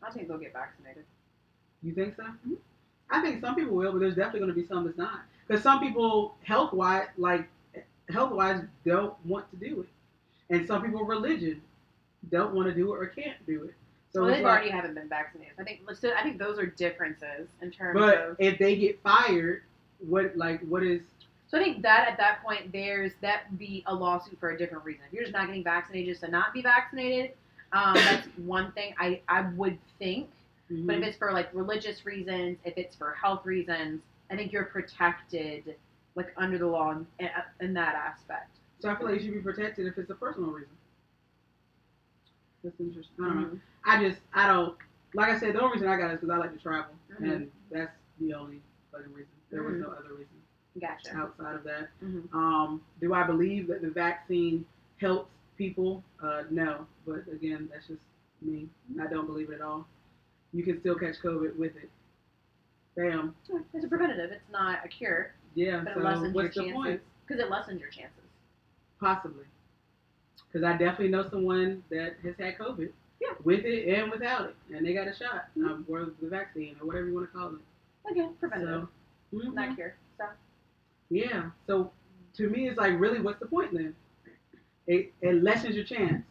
[0.00, 1.04] I think they'll get vaccinated.
[1.82, 2.22] You think so?
[2.22, 2.58] Mhm.
[3.10, 5.22] I think some people will, but there's definitely going to be some that's not.
[5.46, 7.48] Because some people, health wise, like
[8.08, 9.88] health wise, don't want to do it,
[10.48, 11.60] and some people, religion,
[12.30, 13.74] don't want to do it or can't do it.
[14.12, 15.54] So well, it's they like, already haven't been vaccinated.
[15.58, 15.80] I think.
[15.94, 18.36] So I think those are differences in terms but of.
[18.38, 19.64] if they get fired,
[19.98, 21.02] what like what is?
[21.48, 24.84] So I think that at that point, there's that be a lawsuit for a different
[24.84, 25.02] reason.
[25.08, 27.32] If you're just not getting vaccinated just to not be vaccinated,
[27.74, 30.30] um, that's one thing I I would think.
[30.70, 34.64] But if it's for like religious reasons, if it's for health reasons, I think you're
[34.64, 35.76] protected
[36.14, 37.28] like under the law in,
[37.60, 38.56] in that aspect.
[38.80, 40.70] so I feel like you should be protected if it's a personal reason.
[42.62, 43.14] That's interesting.
[43.24, 43.48] I don't know.
[43.48, 43.60] Mhm.
[43.84, 44.76] I just I don't
[45.14, 46.94] like I said the only reason I got it is because I like to travel,
[47.12, 47.32] Mhm.
[47.32, 49.30] and that's the only fucking reason.
[49.50, 50.28] There was no other reason.
[50.80, 51.14] Gotcha.
[51.16, 51.88] outside of that.
[52.32, 54.66] Um, do I believe that the vaccine
[55.00, 56.02] helps people?
[56.22, 58.02] Uh, no, but again, that's just
[58.42, 58.68] me.
[59.00, 59.86] I don't believe it at all.
[60.52, 61.90] You can still catch COVID with it.
[62.96, 63.34] Damn.
[63.72, 64.30] It's a preventative.
[64.30, 65.80] It's not a cure, Yeah.
[65.84, 67.00] but it so lessens what's your the chances point?
[67.26, 68.22] because it lessens your chances.
[69.00, 69.44] Possibly.
[70.46, 72.90] Because I definitely know someone that has had COVID.
[73.20, 73.30] Yeah.
[73.42, 76.86] With it and without it, and they got a shot, um, or the vaccine, or
[76.86, 78.10] whatever you want to call it.
[78.10, 78.86] Again, preventative,
[79.32, 79.54] So, mhm.
[79.54, 79.96] not cure.
[80.18, 80.26] So
[81.10, 81.50] Yeah.
[81.66, 81.90] So
[82.34, 83.96] to me, it's like, really, what's the point then?
[84.86, 86.24] It, it lessens your chance.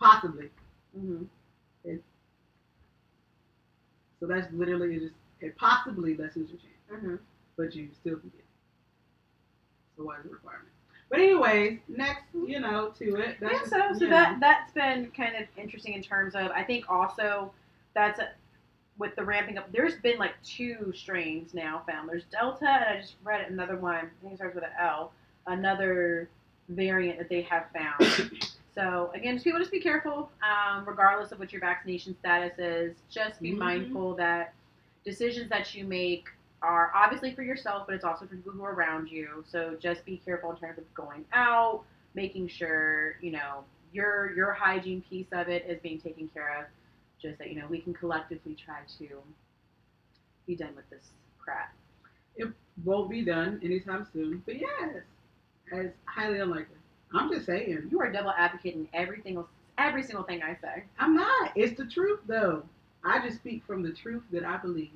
[0.00, 0.50] Possibly.
[0.94, 1.24] hmm
[4.20, 7.16] So that's literally it just it possibly lessens your chance, hmm
[7.56, 8.44] but you still can get it.
[9.96, 10.68] So why is it a requirement?
[11.08, 13.36] But anyways, next, you know, to it.
[13.40, 16.64] Yeah, just, so so that know, that's been kind of interesting in terms of I
[16.64, 17.52] think also
[17.94, 18.30] that's a,
[18.98, 19.70] with the ramping up.
[19.72, 22.08] There's been like two strains now found.
[22.08, 23.94] There's Delta, and I just read another one.
[23.96, 25.12] I think it starts with an L.
[25.46, 26.28] Another
[26.68, 28.30] variant that they have found.
[28.74, 32.96] so again, just people just be careful, um, regardless of what your vaccination status is.
[33.10, 33.58] Just be Mhm.
[33.58, 34.54] mindful that
[35.04, 36.28] decisions that you make
[36.62, 39.44] are obviously for yourself, but it's also for people who are around you.
[39.46, 44.52] So just be careful in terms of going out, making sure you know your your
[44.52, 46.64] hygiene piece of it is being taken care of.
[47.20, 49.22] Just that you know we can collectively try to
[50.46, 51.72] be done with this crap.
[52.36, 52.48] It
[52.84, 54.42] won't be done anytime soon.
[54.44, 55.02] But yes,
[55.72, 56.76] as highly unlikely.
[57.14, 57.88] I'm just saying.
[57.90, 59.42] You are a double advocate in everything,
[59.78, 60.84] every single thing I say.
[60.98, 61.52] I'm not.
[61.54, 62.62] It's the truth though.
[63.04, 64.90] I just speak from the truth that I believe,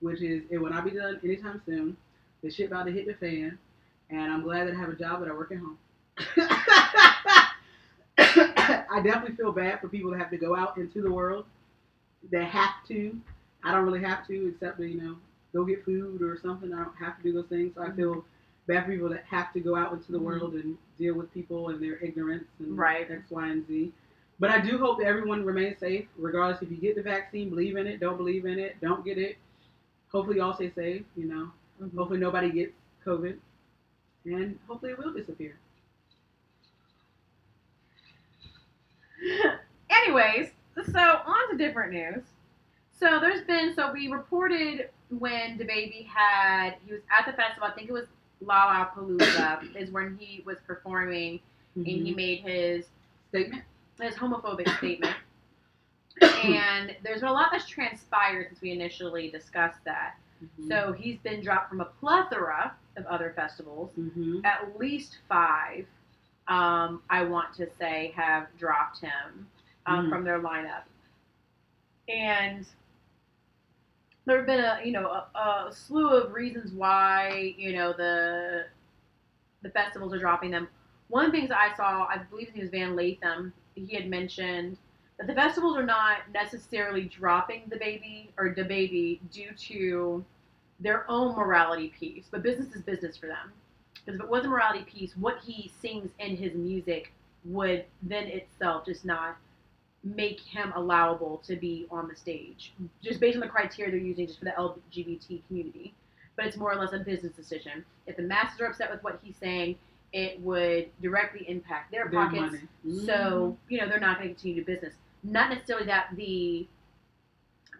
[0.00, 1.96] which is it will not be done anytime soon.
[2.42, 3.58] The shit about to hit the fan,
[4.10, 5.78] and I'm glad that I have a job that I work at home.
[8.18, 11.46] I definitely feel bad for people that have to go out into the world.
[12.30, 13.16] That have to.
[13.62, 15.16] I don't really have to, except to you know
[15.54, 16.72] go get food or something.
[16.72, 17.74] I don't have to do those things.
[17.74, 17.96] So I mm-hmm.
[17.96, 18.24] feel
[18.66, 20.22] bad for people that have to go out into the Mhm.
[20.22, 23.10] world and deal with people and their ignorance and Right.
[23.10, 23.92] X, Y, and Z.
[24.40, 27.76] But I do hope that everyone remains safe, regardless if you get the vaccine, believe
[27.76, 29.38] in it, don't believe in it, don't get it.
[30.10, 31.04] Hopefully, y'all stay safe.
[31.16, 31.94] You know, Mhm.
[31.96, 32.74] Hopefully nobody gets
[33.04, 33.38] COVID,
[34.24, 35.56] and hopefully it will disappear.
[39.90, 40.50] Anyways,
[40.92, 42.22] so on to different news.
[42.92, 47.68] So there's been so we reported when DaBaby had he was at the festival.
[47.68, 48.06] I think it was
[48.42, 51.40] Lollapalooza is when he was performing
[51.76, 52.16] and he Mhm.
[52.16, 52.86] made his
[53.28, 53.62] Statement.
[54.00, 55.16] his homophobic statement.
[56.20, 60.16] and there's been a lot that's transpired since we initially discussed that.
[60.42, 60.68] Mhm.
[60.68, 63.92] So he's been dropped from a plethora of other festivals.
[63.98, 64.44] Mhm.
[64.44, 65.86] At least five,
[66.46, 69.48] um, I want to say, have dropped him
[69.86, 70.08] um, Mhm.
[70.10, 70.84] from their lineup.
[72.08, 72.66] And
[74.26, 78.66] there have been a you know a, a slew of reasons why you know the
[79.62, 80.68] the festivals are dropping them.
[81.08, 84.78] One of the things I saw, I believe it was Van Lathan, he had mentioned
[85.18, 90.24] that the festivals are not necessarily dropping DaBaby or DaBaby due to
[90.80, 93.52] their own morality piece, but business is business for them.
[93.94, 97.12] Because if it was a morality piece, what he sings in his music
[97.44, 99.36] would then itself just not
[100.04, 104.26] make him allowable to be on the stage, just based on the criteria they're using
[104.26, 105.94] just for the LGBT community.
[106.36, 107.84] But it's more or less a business decision.
[108.06, 109.76] If the masses are upset with what he's saying,
[110.12, 112.56] it would directly impact their, Their pockets.
[112.86, 113.06] Mm-hmm.
[113.06, 114.94] So, you know, they're not going to continue to do business.
[115.22, 116.68] Not necessarily that the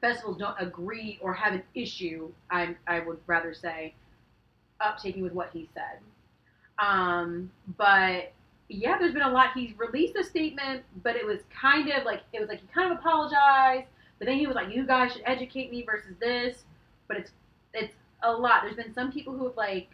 [0.00, 3.94] festivals don't agree or have an issue, I, I would rather say,
[4.80, 6.00] uptaking with what he said.
[6.78, 8.32] Um, but
[8.68, 9.48] yeah, there's been a lot.
[9.54, 12.90] He's released a statement, but it was kind of like, it was like he kind
[12.90, 13.86] of apologized,
[14.18, 16.64] but then he was like, you guys should educate me versus this.
[17.08, 17.30] But it's,
[17.74, 18.62] it's a lot.
[18.62, 19.88] There's been some people who have like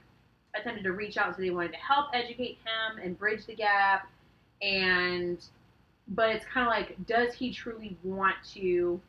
[0.54, 4.11] attempted to reach out so they wanted to help educate him and bridge the gap
[4.62, 5.44] and
[6.09, 9.00] but it's kind of like does he truly want to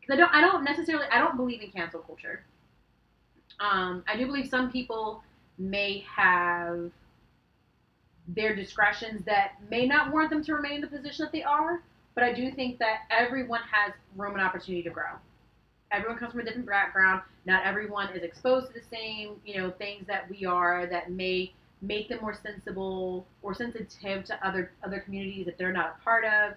[0.00, 2.44] because i don't i don't necessarily i don't believe in cancel culture
[3.60, 5.22] um i do believe some people
[5.58, 6.90] may have
[8.28, 11.82] their discretions that may not warrant them to remain in the position that they are
[12.14, 15.12] but i do think that everyone has room and opportunity to grow
[15.92, 19.70] everyone comes from a different background not everyone is exposed to the same you know
[19.70, 25.00] things that we are that may make them more sensible or sensitive to other other
[25.00, 26.54] communities that they're not a part of.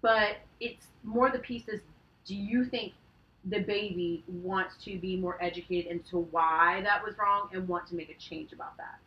[0.00, 1.80] But it's more the pieces.
[2.24, 2.92] Do you think
[3.48, 8.08] DaBaby wants to be more educated into why that was wrong and want to make
[8.10, 9.00] a change about that?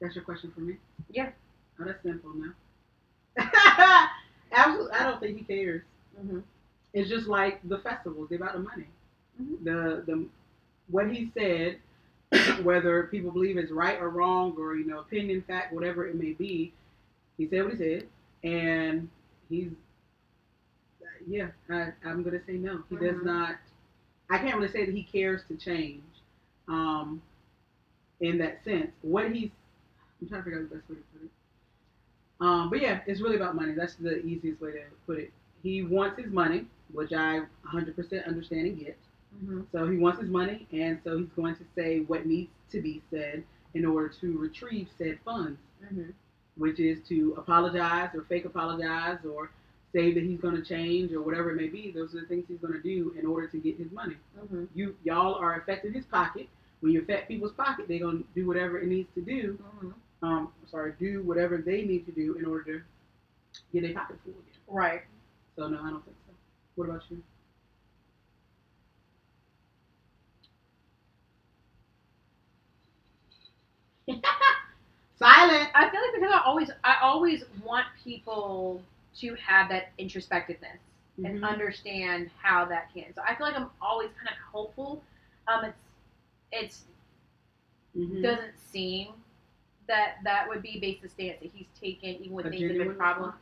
[0.00, 0.76] That's your question for me?
[1.10, 1.30] Yeah.
[1.80, 2.52] Oh, that's simple now.
[4.52, 4.92] Absolutely.
[4.92, 5.82] I don't think he cares.
[6.20, 6.40] Mm-hmm.
[6.94, 8.28] It's just like the festivals.
[8.28, 8.86] They're about the money.
[9.40, 9.64] Mhm.
[9.64, 10.26] The the
[10.90, 11.78] what he said,
[12.64, 16.32] whether people believe it's right or wrong or you know opinion, fact, whatever it may
[16.32, 16.72] be,
[17.36, 18.08] he said what he said,
[18.44, 19.08] and
[19.48, 19.70] he's
[21.26, 21.48] yeah.
[21.70, 22.82] I, I'm gonna say no.
[22.88, 23.24] He does Mhm.
[23.24, 23.56] not.
[24.30, 26.02] I can't really say that he cares to change.
[26.68, 27.22] Um,
[28.20, 29.50] in that sense, what he's
[30.20, 31.30] I'm trying to figure out the best way to put it.
[32.40, 33.72] Um, but yeah, it's really about money.
[33.72, 35.32] That's the easiest way to put it.
[35.62, 38.96] He wants his money, which I 100% understand and get.
[39.36, 39.62] Mm-hmm.
[39.72, 43.02] So he wants his money, and so he's going to say what needs to be
[43.10, 43.42] said
[43.74, 46.10] in order to retrieve said funds, Mm-hmm.
[46.56, 49.50] which is to apologize or fake apologize or
[49.94, 51.92] say that he's going to change or whatever it may be.
[51.92, 54.16] Those are the things he's going to do in order to get his money.
[54.36, 54.64] Mm-hmm.
[54.74, 56.48] You y'all are affecting his pocket.
[56.80, 59.56] When you affect people's pocket, they're going to do whatever it needs to do.
[60.22, 60.26] Mm-hmm.
[60.26, 62.82] Um, sorry, do whatever they need to do in order to
[63.72, 64.60] get their pocket full again.
[64.68, 65.02] Right.
[65.56, 66.32] So no, I don't think so.
[66.76, 67.22] What about you?
[75.18, 75.70] Silent.
[75.74, 78.82] I feel like because I always I always want people
[79.18, 80.78] to have that introspectiveness
[81.24, 81.42] and Mhm.
[81.42, 83.12] understand how that can.
[83.14, 85.02] So I feel like I'm always kind of hopeful.
[85.48, 85.78] Um, it's
[86.52, 86.84] it's
[87.94, 88.22] Mhm.
[88.22, 89.08] doesn't seem
[89.88, 92.68] that that would be based the stance that he's taken, even with things that have
[92.68, 93.32] been genuine problem,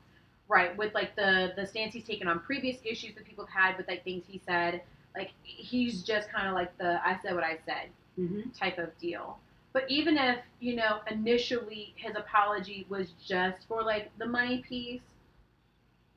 [0.49, 0.77] right?
[0.77, 3.89] With like the the stance he's taken on previous issues that people have had with
[3.89, 4.83] like things he said.
[5.17, 8.57] Like he's just kind of like the I said what I said Mhm.
[8.59, 9.39] type of deal.
[9.73, 15.03] But even if, you know, initially his apology was just for like the money piece,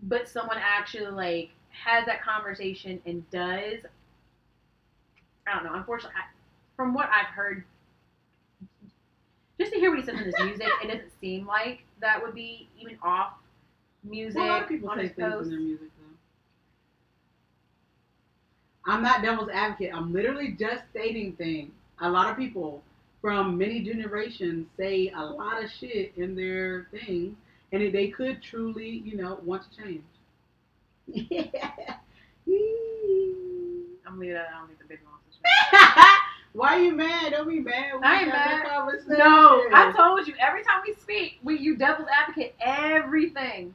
[0.04, 3.82] but someone actually like has that conversation and does,
[5.48, 6.26] I don't know, unfortunately, I,
[6.76, 7.66] from what I've heard,
[9.60, 12.34] just to hear what he says in his music, it doesn't seem like that would
[12.34, 13.34] be even off
[14.04, 15.46] music Well, a lot of people on say things post.
[15.46, 16.06] in their music though.
[18.92, 19.92] I'm not devil's advocate.
[19.94, 21.72] I'm literally just stating things.
[22.02, 22.82] A lot of people
[23.22, 27.36] from many generations say a lot of shit in their things,
[27.74, 30.04] and they could truly, you know, want to change.
[34.08, 34.38] I'm leaving.
[34.38, 36.16] I don't think DaBaby wants to change.
[36.54, 37.32] Why are you mad?
[37.32, 37.94] Don't be mad.
[37.96, 38.64] We I ain't mad.
[39.08, 43.74] No, I told you every time we speak, we you devil's advocate everything.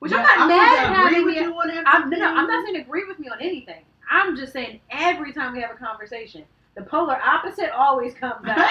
[0.00, 1.84] Which Yeah, I'm not I'm mad at to agree having with you on everything.
[1.86, 3.84] I'm no, I'm not saying agree with me on anything.
[4.10, 8.68] I'm just saying every time we have a conversation, the polar opposite always comes out.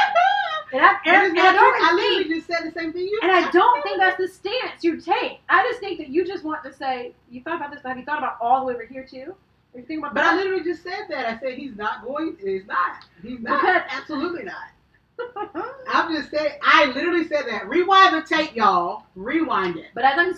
[0.74, 1.84] And I, and, and I don't.
[1.84, 4.28] I think, literally just said the same thing you and I don't think that's the
[4.28, 5.39] stance you take.
[5.48, 7.98] I just think that you just want to say, you thought about this, but have
[7.98, 9.36] you thought about all the way over here too?
[9.75, 10.33] Have you think about But that?
[10.33, 11.25] I literally just said that.
[11.25, 12.38] I said he's not going.
[12.41, 13.03] He's not.
[13.21, 13.59] He's not.
[13.61, 15.65] Because- Absolutely not.
[15.89, 16.53] I'm just saying.
[16.61, 17.67] I literally said that.
[17.67, 19.03] Rewind the tape, y'all.
[19.15, 19.88] Rewind it.
[19.93, 20.33] but as I'm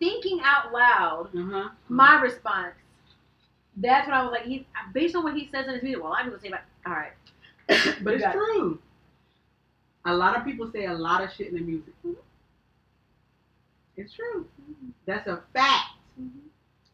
[0.00, 1.68] thinking out loud, Uh huh.
[1.88, 2.74] my response,
[3.76, 6.12] that's when I was like, he, based on what he says in his music, well,
[6.12, 7.12] a lot of people say, like, all right,
[8.02, 8.32] But it's it's it.
[8.32, 8.78] true.
[10.04, 11.94] A lot of people say a lot of shit in their music.
[12.06, 12.20] Mm-hmm.
[13.96, 14.46] It's true.
[14.62, 14.88] Mm-hmm.
[15.06, 15.86] That's a fact.
[16.20, 16.38] Mm-hmm.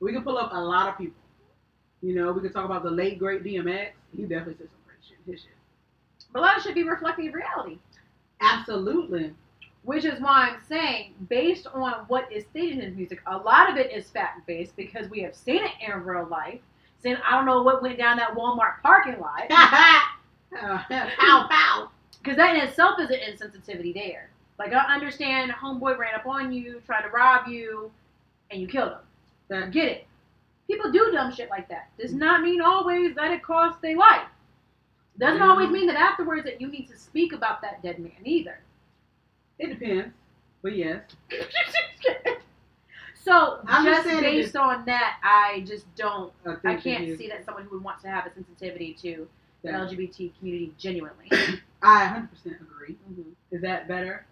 [0.00, 1.19] We can pull up a lot of people.
[2.02, 3.90] You know, we could talk about the late great DMX.
[4.16, 5.18] He definitely said some great shit.
[5.26, 5.50] His shit.
[6.32, 7.78] but a lot of should be reflecting of reality.
[8.40, 9.34] Absolutely.
[9.82, 13.70] Which is why I'm saying, based on what is stated in his music, a lot
[13.70, 16.60] of it is fact based because we have seen it in real life.
[17.02, 21.90] Saying I don't know what went down that Walmart parking lot, pow pow.
[22.22, 24.28] because that in itself is an insensitivity there.
[24.58, 27.90] Like I understand, homeboy ran up on you, tried to rob you,
[28.50, 28.98] and you killed him.
[29.50, 30.06] I That- get it.
[30.70, 31.90] People do dumb shit like that.
[31.98, 34.28] Does not mean always that it costs their life.
[35.18, 38.60] Doesn't always mean that afterwards that you need to speak about that dead man either.
[39.58, 40.14] It depends.
[40.62, 41.02] But yes.
[43.14, 46.32] so I'm just based on that, I just don't.
[46.46, 49.26] I, can't see that someone who would want to have a sensitivity to
[49.64, 49.70] the.
[49.70, 51.26] LGBT community genuinely.
[51.82, 52.96] I 100% agree.
[53.10, 53.24] Mhm.
[53.50, 54.24] Is that better?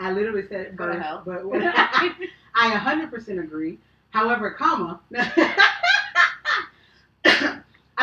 [0.00, 1.22] I literally said it Go to first, hell.
[1.24, 1.44] but
[2.56, 3.78] I 100% agree.
[4.10, 5.00] However, comma,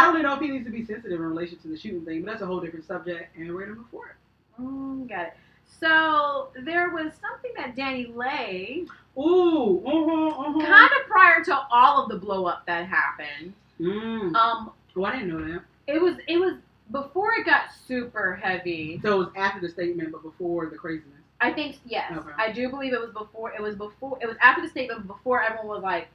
[0.02, 2.22] I don't know if he needs to be sensitive in relation to the shooting thing,
[2.24, 4.16] but that's a whole different subject, and we're gonna move forward.
[4.60, 5.34] Mm, got it.
[5.80, 8.86] So there was something that Dani Leigh,
[9.18, 10.66] Ooh, uh-huh, uh-huh.
[10.66, 13.54] kind of prior to all of the blow up that happened.
[13.80, 14.36] Mm.
[14.36, 15.62] Um, Oh, I didn't know that.
[15.88, 16.56] it was it was
[16.92, 19.00] before it got super heavy.
[19.02, 21.18] So it was after the statement, but before the craziness.
[21.40, 22.30] I think yes, Okay.
[22.38, 23.52] I do believe it was before.
[23.54, 24.18] It was before.
[24.22, 26.10] It was after the statement, before everyone was like,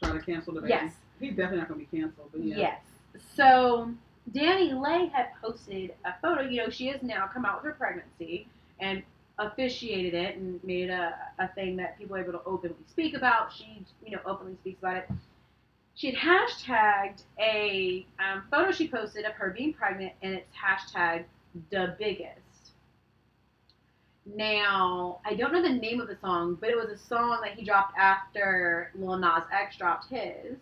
[0.00, 0.68] trying to cancel DaBaby.
[0.68, 2.56] yes, He's definitely not gonna be canceled, but yeah.
[2.56, 2.80] yes.
[3.36, 3.90] So
[4.30, 6.42] Dani Leigh had posted a photo.
[6.42, 8.48] You know, she has now come out with her pregnancy
[8.80, 9.02] and
[9.38, 13.52] officiated it and made a, a thing that people are able to openly speak about.
[13.52, 15.10] She, you know, openly speaks about it.
[15.94, 21.24] She had hashtagged a um, photo she posted of her being pregnant, and it's hashtag
[21.70, 22.40] the biggest.
[24.24, 27.54] Now, I don't know the name of the song, but it was a song that
[27.54, 30.56] he dropped after Lil Nas X dropped his.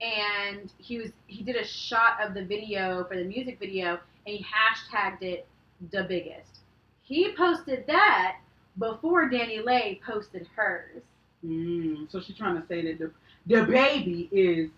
[0.00, 4.36] And he was he did a shot of the video for the music video and
[4.36, 5.46] he hashtagged it
[5.90, 6.60] the biggest.
[7.02, 8.36] He posted that
[8.78, 11.02] before Dani Leigh posted hers.
[11.44, 12.10] Mm.
[12.10, 13.10] So she's trying to say that the
[13.46, 14.70] the baby is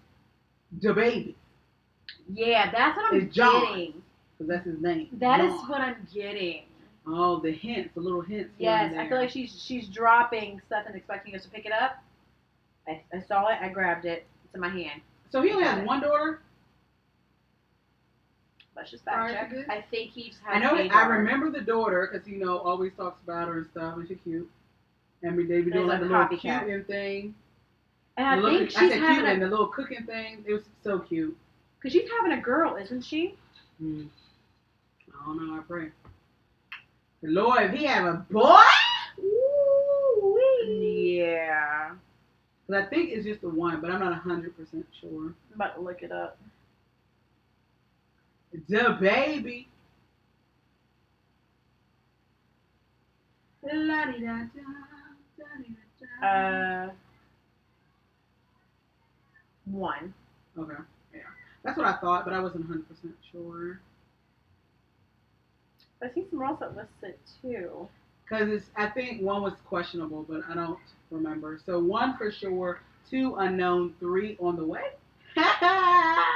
[0.81, 1.35] DaBaby,
[2.33, 3.65] Yeah, that's what I'm It's John.
[3.67, 4.03] getting.
[4.39, 5.09] because that's his name.
[5.15, 5.69] That is John.
[5.69, 6.63] what I'm getting.
[7.07, 8.51] Oh, the hints, the little hints.
[8.59, 11.97] Yes, I feel like she's she's dropping stuff and expecting us to pick it up.
[12.87, 15.01] I, I saw it, I grabbed it, it's in my hand.
[15.31, 16.41] So he only has one daughter.
[18.77, 19.67] Let's just fact check.
[19.69, 20.75] I think he's I know.
[20.77, 24.09] a I remember the daughter because you know always talks about her and stuff, and
[24.09, 24.51] she's cute.
[25.23, 26.65] And we- they be doing like a the little copycat.
[26.67, 27.35] cute thing.
[28.17, 30.05] And I The little- think I she's said having cute a and the little cooking
[30.07, 30.45] thing.
[30.47, 31.37] It was so cute.
[31.79, 33.35] because she's having a girl, isn't she?
[33.83, 34.09] Mm.
[35.13, 35.57] I don't know.
[35.59, 35.91] I pray.
[37.23, 38.63] Lord, if he have a boy,
[40.67, 41.95] Yeah.
[42.71, 45.27] Because I think it's just the one, but I'm not hundred percent sure.
[45.27, 46.39] I'm about to look it up.
[48.69, 49.69] The baby.
[56.23, 56.89] Uh,
[59.67, 60.15] one.
[60.59, 60.75] Okay.
[61.15, 61.21] Yeah.
[61.63, 62.85] That's what I thought, but I wasn't 100%
[63.31, 63.81] sure.
[66.03, 67.89] I see somewhere else that lists it too.
[68.31, 70.79] Because it's, I think one was questionable, but I don't
[71.11, 71.59] remember.
[71.67, 74.85] So one for sure, two unknown, three on the way.
[75.37, 76.27] ah,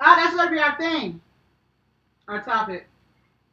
[0.00, 1.20] that's to be our thing.
[2.26, 2.86] Our topic.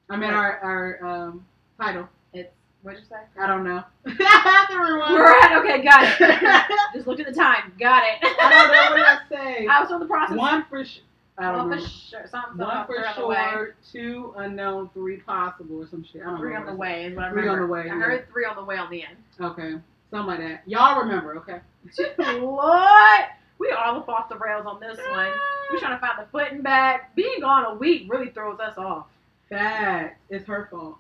[0.10, 1.46] I mean, our, our um,
[1.80, 2.08] title.
[2.34, 3.18] It's what'd you say?
[3.40, 3.84] I don't know.
[4.06, 5.14] I have to rewind.
[5.14, 6.78] We're at okay, got it.
[6.94, 7.74] Just look at the time.
[7.80, 8.20] Got it.
[8.22, 9.20] I don't know what I
[9.58, 9.68] say.
[9.68, 10.38] I was on the process.
[10.38, 11.04] One for sure.
[11.40, 11.84] I don't One know.
[11.84, 12.26] for sure.
[12.30, 13.50] Something, One for three on the way.
[13.54, 16.22] sure, two unknown, three possible, or some shit.
[16.22, 16.60] I don't Three know.
[16.60, 17.94] on the way is what I Three on the way, I yeah.
[17.94, 19.18] heard three on the way on the end.
[19.40, 19.76] Okay,
[20.12, 20.64] something like that.
[20.68, 21.60] Y'all remember, okay?
[22.42, 23.26] what?
[23.58, 25.28] We all up off the rails on this one.
[25.72, 27.16] We're trying to find the footing back.
[27.16, 29.08] Being gone a week really throws us off.
[29.50, 30.20] Fact.
[30.30, 30.96] It's her fault.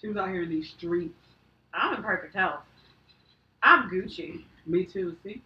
[0.00, 1.14] She was out here in these streets.
[1.74, 2.60] I'm in perfect health.
[3.62, 4.44] I'm Gucci.
[4.66, 5.16] Me too.
[5.22, 5.42] See.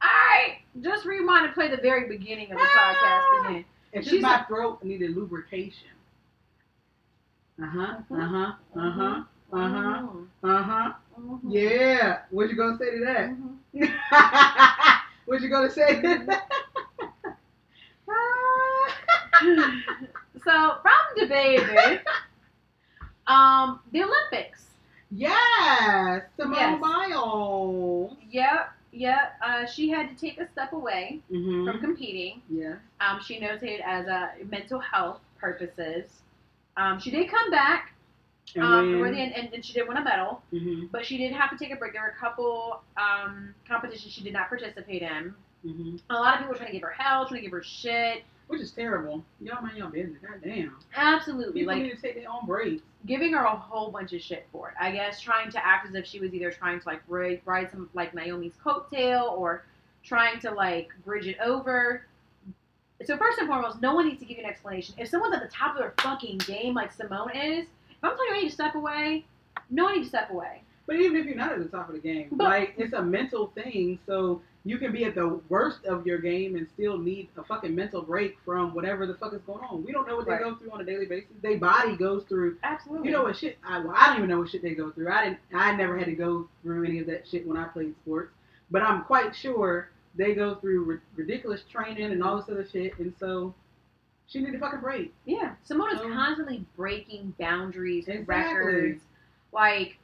[0.00, 3.64] I just rewind and play the very beginning of the podcast again.
[3.92, 5.88] It's She's my throat needed lubrication.
[7.62, 7.96] Uh huh.
[8.10, 8.52] Uh huh.
[8.74, 9.22] Uh huh.
[9.52, 10.02] Uh huh.
[10.02, 10.26] Mhm.
[10.42, 10.92] Uh huh.
[11.18, 11.40] Mhm.
[11.48, 12.20] Yeah.
[12.30, 13.36] What you gonna say to that?
[13.74, 15.00] Mhm.
[15.26, 16.48] what you gonna say to that?
[20.44, 22.00] so from the baby,
[23.26, 24.66] um, the Olympics.
[25.10, 26.80] yes, Simone Yes.
[26.80, 28.16] Biles.
[28.30, 29.34] Yep, yep.
[29.42, 31.80] Uh, she had to take a step away from Mm-hmm.
[31.84, 32.42] competing.
[32.50, 32.76] Yes.
[33.00, 36.10] Um, she noted as a mental health purposes.
[36.76, 37.92] Um, she did come back
[38.54, 40.90] And um, when- the end, and, and she did win a medal, Mhm.
[40.90, 41.92] but she did have to take a break.
[41.94, 45.34] There were a couple um, competitions she did not participate in.
[45.66, 46.00] Mhm.
[46.10, 48.24] A lot of people were trying to give her hell, trying to give her shit.
[48.52, 49.24] Which is terrible.
[49.40, 50.18] Y'all mind your business.
[50.20, 50.76] Goddamn.
[50.94, 52.82] Absolutely, People like need to take their own breaks.
[53.06, 54.74] giving her a whole bunch of shit for it.
[54.78, 57.70] I guess trying to act as if she was either trying to like ride, ride
[57.70, 59.64] some like Naomi's coattail or
[60.04, 62.04] trying to like bridge it over.
[63.06, 64.94] So first and foremost, no one needs to give you an explanation.
[64.98, 68.26] If someone's at the top of their fucking game like Simone is, if I'm telling
[68.28, 69.24] you I need to step away,
[69.70, 70.62] no one needs to step away.
[70.86, 73.02] But even if you're not at the top of the game, But- like it's a
[73.02, 73.98] mental thing.
[74.06, 77.74] So you can be at the worst of your game and still need a fucking
[77.74, 79.84] mental break from whatever the fuck is going on.
[79.84, 80.38] We don't know what Right.
[80.38, 81.30] they go through on a daily basis.
[81.40, 82.58] Their body goes through.
[82.62, 83.08] Absolutely.
[83.08, 83.58] You know what shit?
[83.64, 85.08] I, well, I don't even know what shit they go through.
[85.08, 85.38] I didn't.
[85.52, 88.32] I never had to go through any of that shit when I played sports.
[88.70, 92.96] But I'm quite sure they go through ri- ridiculous training and all this other shit.
[92.98, 93.54] And so
[94.28, 95.12] she need a fucking break.
[95.26, 98.34] Yeah, Simone is So- constantly breaking boundaries, Exactly.
[98.56, 99.02] records.
[99.52, 99.98] Like,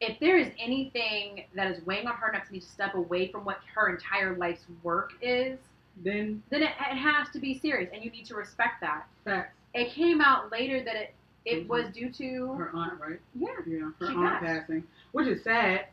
[0.00, 3.28] if there is anything that is weighing on her enough to need to step away
[3.28, 5.58] from what her entire life's work is,
[6.04, 9.06] Then then it, it has to be serious, and you need to respect that.
[9.24, 9.54] facts.
[9.74, 11.68] It came out later that it it Mhm.
[11.68, 13.20] was due to Her aunt, right?
[13.34, 14.66] yeah Yeah, her aunt passed.
[14.66, 15.86] passing, which is sad.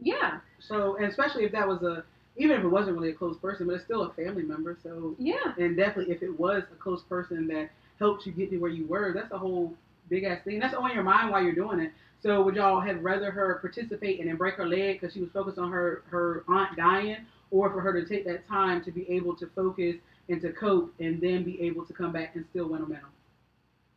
[0.00, 2.04] yeah So, and especially if that was a,
[2.36, 4.76] even if it wasn't really a close person, but it's still a family member.
[4.82, 8.58] So, yeah and definitely if it was a close person that helped you get to
[8.58, 9.74] where you were, that's a whole
[10.08, 10.58] big ass thing.
[10.58, 11.92] That's on your mind while you're doing it.
[12.24, 15.30] So, would y'all have rather her participate and then break her leg because she was
[15.30, 17.18] focused on her her aunt dying,
[17.50, 19.96] or for her to take that time to be able to focus
[20.30, 23.08] and to cope and then be able to come back and still win a medal?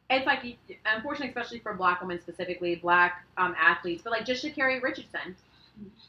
[0.09, 4.82] it's like unfortunately especially for black women specifically black um, athletes but like just Sha'Carri
[4.82, 5.36] Richardson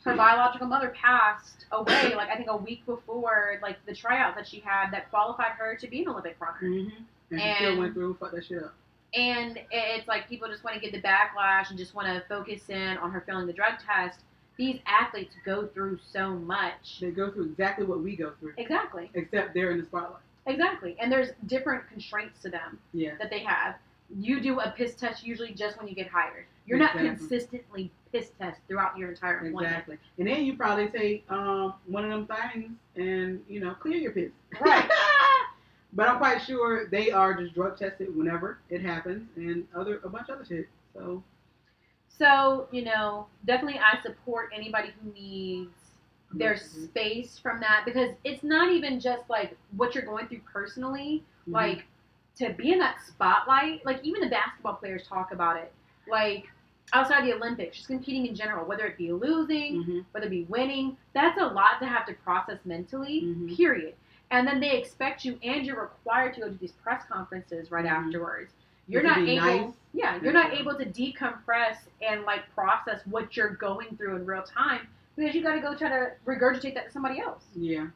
[0.04, 4.46] her biological mother passed away like I think a week before like the tryout that
[4.46, 6.58] she had that qualified her to be an Olympic runner.
[6.62, 7.04] Mm-hmm.
[7.30, 8.74] And, she still went through, fuck that shit up.
[9.14, 12.62] And it's like people just want to get the backlash and just want to focus
[12.68, 14.20] in on her failing the drug test.
[14.58, 16.98] These athletes go through so much.
[17.00, 19.08] They go through exactly what we go through, Exactly.
[19.14, 20.20] except they're in the spotlight.
[20.46, 20.96] Exactly.
[21.00, 23.14] And there's different constraints to them Yeah.
[23.18, 23.76] that they have.
[24.18, 26.46] You do a piss test usually just when you get hired.
[26.66, 29.72] You're not consistently piss test throughout your entire employment.
[29.72, 29.98] Exactly.
[30.18, 34.12] And then you probably take um, one of them things and, you know, clear your
[34.12, 34.30] piss.
[34.60, 34.90] Right.
[35.92, 40.08] but I'm quite sure they are just drug tested whenever it happens and other a
[40.08, 40.68] bunch of other shit.
[40.94, 41.22] So
[42.08, 45.92] So, you know, definitely I support anybody who needs
[46.32, 46.84] their Mhm.
[46.88, 51.24] space from that because it's not even just like what you're going through personally.
[51.48, 51.52] Mhm.
[51.54, 51.86] Like
[52.36, 55.72] to be in that spotlight, like even the basketball players talk about it.
[56.08, 56.50] Like
[56.92, 60.04] outside the Olympics, just competing in general, whether it be losing, Mhm.
[60.12, 63.56] whether it be winning, that's a lot to have to process mentally, Mhm.
[63.56, 63.94] period.
[64.30, 67.84] And then they expect you and you're required to go to these press conferences right
[67.84, 67.90] Mhm.
[68.06, 68.52] afterwards.
[68.86, 69.34] You're not able
[69.66, 69.74] nice.
[69.94, 74.42] Yeah, you're not able to decompress and like process what you're going through in real
[74.42, 77.44] time because you got to go try to regurgitate that to somebody else.
[77.54, 77.86] yeah.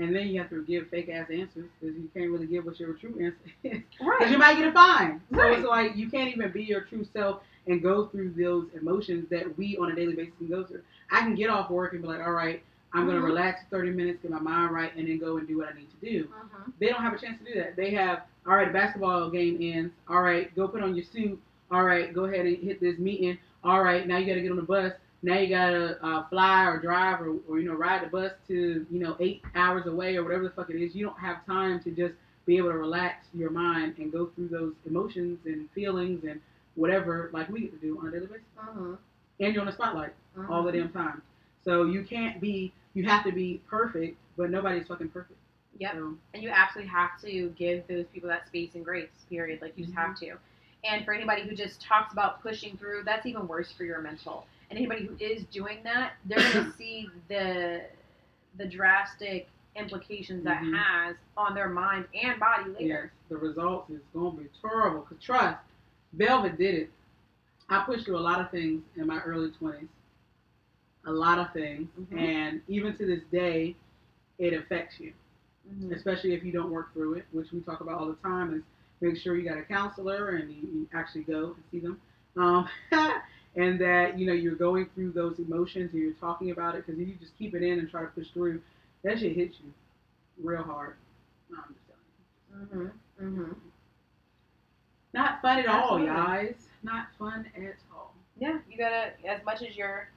[0.00, 2.78] And then you have to give fake ass answers because you can't really give what
[2.78, 3.82] your true answer is.
[3.90, 4.30] Because Right.
[4.30, 5.20] you might get a fine.
[5.32, 5.58] So Right.
[5.58, 9.58] it's like you can't even be your true self and go through those emotions that
[9.58, 10.82] we on a daily basis can go through.
[11.10, 12.62] I can get off work and be like, all right,
[12.94, 13.20] I'm going Mhm.
[13.20, 15.68] to relax for 30 minutes, get my mind right, and then go and do what
[15.68, 16.24] I need to do.
[16.26, 16.72] Mhm.
[16.78, 17.76] They don't have a chance to do that.
[17.76, 19.92] They have, all right, basketball game ends.
[20.08, 21.38] All right, go put on your suit.
[21.70, 23.38] All right, go ahead and hit this meeting.
[23.62, 24.94] All right, now you got to get on the bus.
[25.22, 28.32] Now you got to uh, fly or drive or, or, you know, ride the bus
[28.46, 30.94] to, you know, eight hours away or whatever the fuck it is.
[30.94, 32.14] You don't have time to just
[32.46, 36.40] be able to relax your mind and go through those emotions and feelings and
[36.76, 38.44] whatever like we get to do on a daily basis.
[38.56, 38.96] Mhm.
[39.40, 40.48] And you're on the spotlight Mhm.
[40.48, 41.20] all the damn time.
[41.64, 45.38] So you can't be, you have to be perfect, but nobody's fucking perfect.
[45.78, 45.92] Yep.
[45.94, 49.08] So, And you absolutely have to give those people that space and grace.
[49.28, 49.60] Period.
[49.62, 50.34] Like you just have to.
[50.84, 54.46] And for anybody who just talks about pushing through, that's even worse for your mental.
[54.70, 57.82] And anybody who is doing that, they're going to see the
[58.56, 60.76] the drastic implications that Mhm.
[60.76, 63.12] has on their mind and body later.
[63.12, 65.02] Yes, the results is gonna be terrible.
[65.02, 65.58] Cause trust,
[66.14, 66.90] Velvet did it.
[67.68, 69.88] I pushed through a lot of things in my early twenties.
[71.06, 72.18] A lot of things, Mhm.
[72.18, 73.76] and even to this day,
[74.38, 75.12] it affects you.
[75.70, 75.92] Mhm.
[75.94, 78.62] especially if you don't work through it, which we talk about all the time, is
[79.02, 82.00] make sure you got a counselor and you, you actually go and see them.
[82.38, 82.66] Um,
[83.54, 86.98] and that, you know, you're going through those emotions and you're talking about it because
[86.98, 88.62] if you just keep it in and try to push through,
[89.02, 89.70] that shit hits you
[90.42, 90.96] real hard.
[91.50, 91.86] No, I'm just
[92.70, 92.92] telling you.
[93.20, 93.36] Mhm.
[93.50, 93.56] Mhm.
[95.12, 96.68] Not fun at all, guys.
[96.82, 98.14] Not fun at all.
[98.38, 100.08] Yeah, you gotta as much as you're,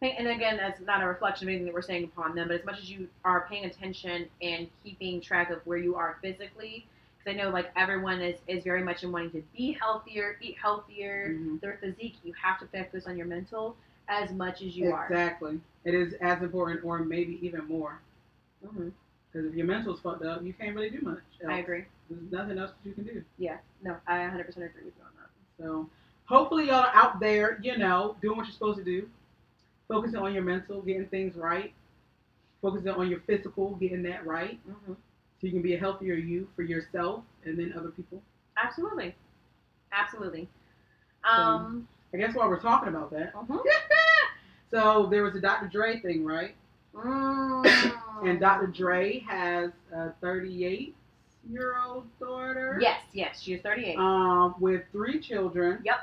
[0.00, 2.64] and again, that's not a reflection of anything that we're saying upon them, but as
[2.64, 6.86] much as you are paying attention and keeping track of where you are physically,
[7.18, 10.56] because I know like everyone is is very much in wanting to be healthier, eat
[10.60, 11.60] healthier, Mhm.
[11.60, 12.16] their physique.
[12.22, 13.76] You have to focus on your mental
[14.08, 15.04] as much as you are.
[15.06, 15.60] exactly.
[15.84, 18.00] It is as important, or maybe even more.
[18.62, 21.22] Because if your mental's fucked up, you can't really do much.
[21.42, 21.52] Else.
[21.52, 21.84] I agree.
[22.08, 23.24] There's nothing else that you can do.
[23.36, 25.30] Yeah, no, I 100% agree with you on that.
[25.58, 25.90] So
[26.24, 29.08] hopefully y'all are out there, you know, doing what you're supposed to do.
[29.88, 31.72] Focusing on your mental, getting things right.
[32.62, 34.58] Focusing on your physical, getting that right.
[34.66, 38.22] hmm So you can be a healthier you for yourself and then other people.
[38.62, 39.14] Absolutely,
[39.92, 40.48] absolutely.
[41.24, 43.34] Um, I guess while we're talking about that.
[43.34, 43.60] mhm.
[44.70, 45.68] so there was a Dr.
[45.68, 46.54] Dre thing, right?
[46.94, 47.92] Mm.
[48.24, 48.66] And Dr.
[48.66, 50.94] Dre has a 38
[51.50, 52.78] year old daughter.
[52.80, 53.96] Yes, yes, she is 38.
[53.96, 55.80] Um, with three children.
[55.84, 55.96] Yep.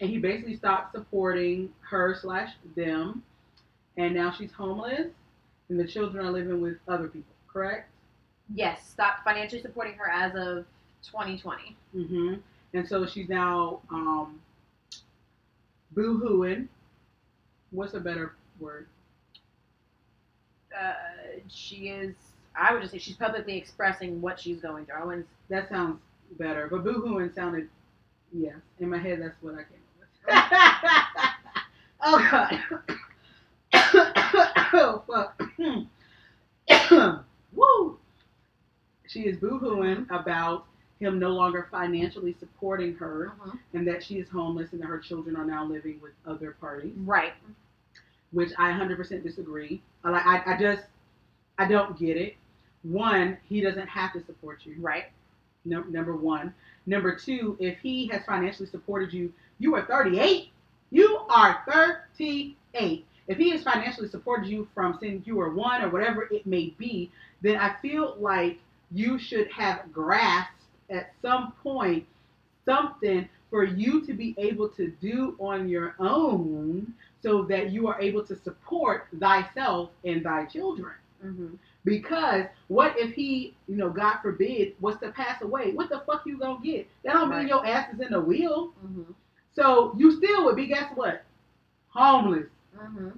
[0.00, 3.22] And he basically stopped supporting her slash them,
[3.96, 5.08] and now she's homeless,
[5.68, 7.32] and the children are living with other people.
[7.50, 7.88] Correct.
[8.54, 10.66] Yes, stopped financially supporting her as of
[11.02, 11.76] 2020.
[11.96, 12.34] Mm-hmm.
[12.74, 14.40] And so she's now um,
[15.92, 16.68] boo-hooing.
[17.70, 18.86] What's a better word?
[20.78, 20.92] Uh,
[21.48, 22.14] she is,
[22.54, 24.96] I would just say she's publicly expressing what she's going through.
[24.96, 26.00] I wouldn't, That sounds
[26.38, 27.68] better, but boo-hooing sounded,
[28.32, 29.85] yes, in my head that's what I came.
[32.02, 32.60] Oh God.
[34.72, 35.42] oh fuck.
[37.52, 37.98] Woo.
[39.06, 40.66] She is boo-hooing about
[41.00, 43.56] him no longer financially supporting her, uh-huh.
[43.74, 46.94] and that she is homeless, and that her children are now living with other parties.
[46.98, 47.32] Right.
[48.32, 49.82] which I 100% disagree.
[50.04, 50.82] I like I, I just
[51.58, 52.36] I don't get it.
[52.82, 54.76] One, he doesn't have to support you.
[54.78, 55.04] Right.
[55.66, 56.54] Number one.
[56.86, 60.50] Number two, if he has financially supported you, you are 38.
[60.90, 63.04] You are 38.
[63.28, 66.70] If he has financially supported you from since you were one or whatever it may
[66.78, 67.10] be,
[67.42, 68.60] then I feel like
[68.92, 72.06] you should have grasped at some point
[72.64, 78.00] something for you to be able to do on your own so that you are
[78.00, 80.94] able to support thyself and thy children.
[81.24, 81.54] Mm-hmm.
[81.86, 85.70] Because what if he, you know, God forbid, was to pass away?
[85.70, 86.88] What the fuck you gonna get?
[87.04, 88.74] That don't mean your ass is in the wheel.
[88.84, 89.12] Mm-hmm.
[89.54, 91.24] So you still would be, guess what?
[91.90, 92.48] Homeless.
[92.76, 93.10] Mm-hmm.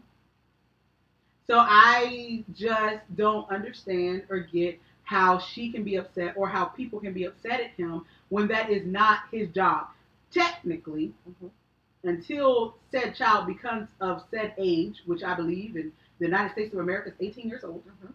[1.47, 7.01] So I just don't understand or get how she can be upset or how people
[7.01, 9.87] can be upset at him when that is not his job.
[10.31, 11.51] Technically, Mhm.
[12.05, 16.81] until said child becomes of said age, which I believe in the United States of
[16.81, 18.13] America is 18 years old, Mhm.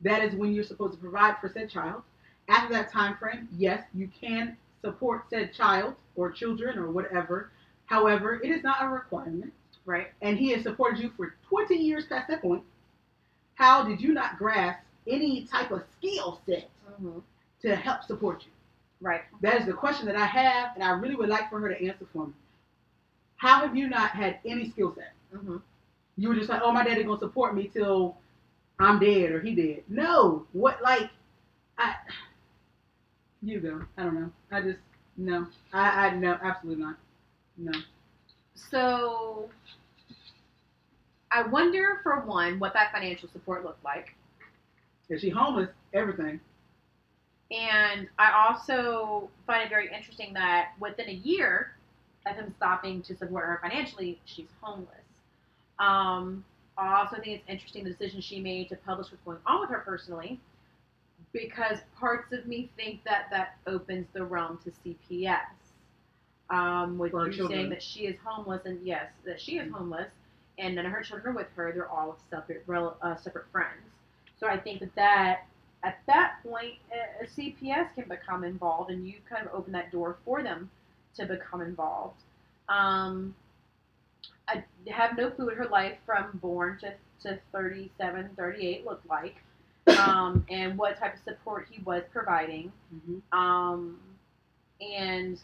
[0.00, 2.02] That is when you're supposed to provide for said child.
[2.48, 7.50] After that time frame, yes, you can support said child or children or whatever.
[7.86, 9.52] However, it is not a requirement
[9.84, 10.08] Right.
[10.20, 12.62] and he has supported you for 20 years past that point,
[13.54, 17.18] how did you not grasp any type of skill set Mm-hmm.
[17.62, 18.50] to help support you?
[19.00, 19.22] Right.
[19.42, 21.82] That is the question that I have, and I really would like for her to
[21.86, 22.32] answer for me.
[23.36, 25.12] How have you not had any skill set?
[25.34, 25.56] Mm-hmm.
[26.16, 28.16] You were just like, oh, my daddy gonna support me till
[28.78, 29.82] I'm dead or he dead.
[29.88, 31.08] No, what like,
[31.78, 31.94] I,
[33.42, 33.82] you go.
[33.96, 34.30] I don't know.
[34.50, 34.78] I just
[35.16, 35.46] no.
[35.72, 36.96] I I no, absolutely not.
[37.56, 37.72] No.
[38.54, 39.48] So,
[41.30, 44.14] I wonder, for one, what that financial support looked like.
[45.08, 46.40] Is she homeless, everything.
[47.50, 51.72] And I also find it very interesting that within a year
[52.26, 54.88] of him stopping to support her financially, she's homeless.
[55.78, 56.44] Um,
[56.78, 59.70] I also think it's interesting the decision she made to publish what's going on with
[59.70, 60.40] her personally,
[61.32, 65.40] because parts of me think that that opens the realm to CPS.
[66.48, 67.48] Um, with you children.
[67.48, 70.10] saying that she is homeless, and yes, that she is homeless,
[70.58, 71.72] and none of her children are with her.
[71.72, 72.64] They're all with separate,
[73.02, 73.82] uh, separate friends.
[74.38, 75.46] So I think that that
[75.82, 79.90] at that point, a a CPS can become involved, and you kind of open that
[79.90, 80.70] door for them
[81.16, 82.20] to become involved.
[82.68, 83.34] Um,
[84.48, 89.36] I have no clue what her life from born to, to 37, 38 looked like.
[89.98, 92.72] um, and what type of support he was providing.
[92.94, 93.22] Mhm.
[93.36, 94.00] Um,
[94.80, 95.40] and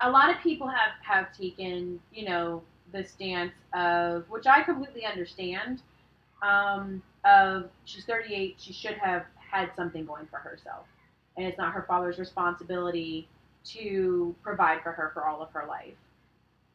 [0.00, 2.62] a lot of people have, have taken, you know,
[2.92, 5.82] the stance of, which I completely understand,
[6.42, 10.86] um, of she's 38, she should have had something going for herself.
[11.36, 13.28] And it's not her father's responsibility
[13.64, 15.94] to provide for her for all of her life.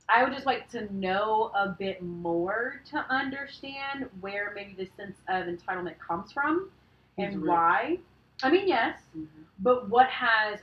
[0.08, 5.18] I would just like to know a bit more to understand where maybe the sense
[5.28, 6.70] of entitlement comes from
[7.18, 7.50] He's and rich.
[7.50, 8.00] why.
[8.44, 9.28] I mean, yes, Mhm.
[9.60, 10.60] but what has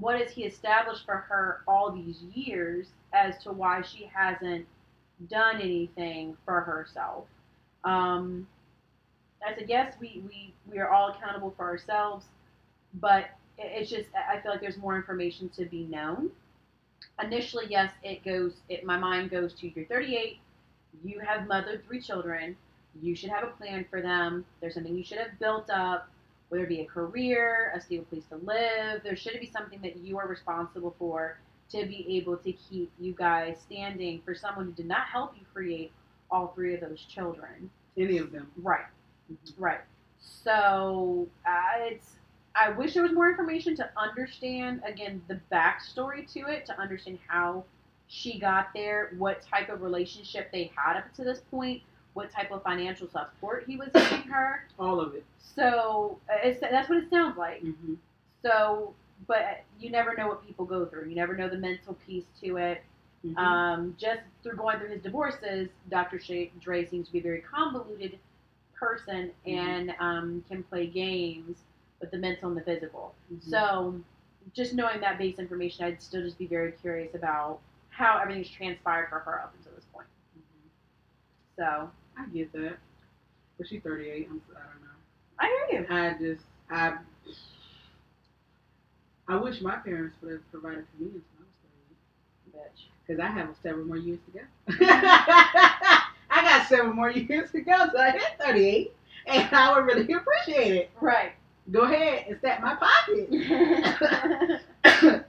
[0.00, 4.66] what has he established for her all these years as to why she hasn't
[5.28, 7.26] done anything for herself?
[7.84, 8.46] Um,
[9.46, 12.26] I said yes, we, we we are all accountable for ourselves,
[12.94, 16.30] but it's just I feel like there's more information to be known.
[17.22, 18.54] Initially, yes, it goes.
[18.68, 20.38] It my mind goes to you're 38,
[21.04, 22.56] you have mothered three children,
[23.00, 24.44] you should have a plan for them.
[24.60, 26.08] There's something you should have built up
[26.48, 29.96] whether it be a career, a stable place to live, there should be something that
[29.98, 31.38] you are responsible for
[31.70, 35.44] to be able to keep you guys standing for someone who did not help you
[35.52, 35.92] create
[36.30, 37.70] all three of those children.
[37.96, 38.50] Any of them.
[38.56, 38.86] Right,
[39.30, 39.52] Mhm.
[39.58, 39.80] right.
[40.18, 41.50] So uh,
[41.80, 42.14] it's.
[42.58, 47.18] I wish there was more information to understand again the backstory to it, to understand
[47.26, 47.64] how
[48.08, 51.82] she got there, what type of relationship they had up to this point,
[52.14, 54.64] what type of financial support he was giving her.
[54.78, 55.24] All of it.
[55.38, 57.60] So uh, it's, that's what it sounds like.
[57.60, 57.94] hmm
[58.42, 58.94] So,
[59.26, 61.08] but you never know what people go through.
[61.08, 62.82] You never know the mental piece to it.
[63.26, 63.36] Mm-hmm.
[63.36, 66.18] Um, just through going through his divorces, Dr.
[66.20, 68.18] Shay, Dre seems to be a very convoluted
[68.74, 69.52] person Mhm.
[69.58, 71.56] and um, can play games
[72.00, 73.14] with the mental and the physical.
[73.32, 73.42] Mhm.
[73.42, 74.00] So,
[74.54, 79.08] just knowing that base information, I'd still just be very curious about how everything's transpired
[79.08, 80.06] for her up until this point.
[80.38, 80.70] Mhm.
[81.56, 82.78] So, I get that.
[83.58, 84.28] But she's 38.
[84.30, 84.88] I'm, I don't know.
[85.40, 85.86] I hear you.
[85.90, 86.98] I just, I,
[89.28, 91.54] I wish my parents would have provided for me until I was
[92.52, 92.56] 38.
[92.56, 92.84] Bitch.
[93.06, 94.44] Because I have several more years to go.
[96.30, 98.92] I got several more years to go, so I hit 38.
[99.26, 100.90] And I would really appreciate it.
[101.00, 101.32] Right.
[101.70, 103.28] Go ahead and stack my pocket.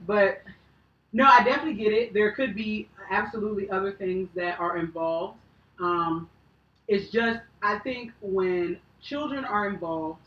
[0.06, 0.42] but
[1.12, 2.14] no, I definitely get it.
[2.14, 5.38] There could be absolutely other things that are involved.
[5.80, 6.28] Um,
[6.88, 10.20] it's just, I think when children are involved,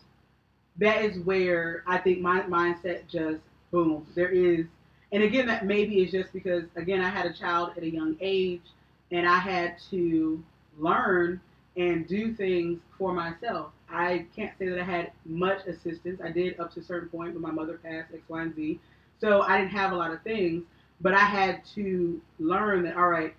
[0.78, 3.42] that is where I think my mindset just
[3.72, 4.06] boom.
[4.16, 4.66] There is,
[5.12, 8.18] and again, that maybe is just because again I had a child at a young
[8.20, 8.64] age,
[9.12, 10.44] and I had to
[10.80, 11.40] learn
[11.78, 13.72] and do things for myself.
[13.94, 16.20] I can't say that I had much assistance.
[16.24, 18.80] I did up to a certain point, but my mother passed X, Y, and Z,
[19.20, 20.64] so I didn't have a lot of things.
[21.02, 23.36] But I had to learn that all right,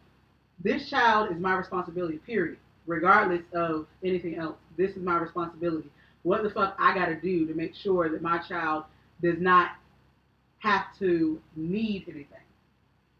[0.62, 2.18] this child is my responsibility.
[2.18, 2.58] Period.
[2.86, 5.90] Regardless of anything else, this is my responsibility
[6.24, 8.84] what the fuck I got to do to make sure that my child
[9.22, 9.72] does not
[10.58, 12.38] have to need anything.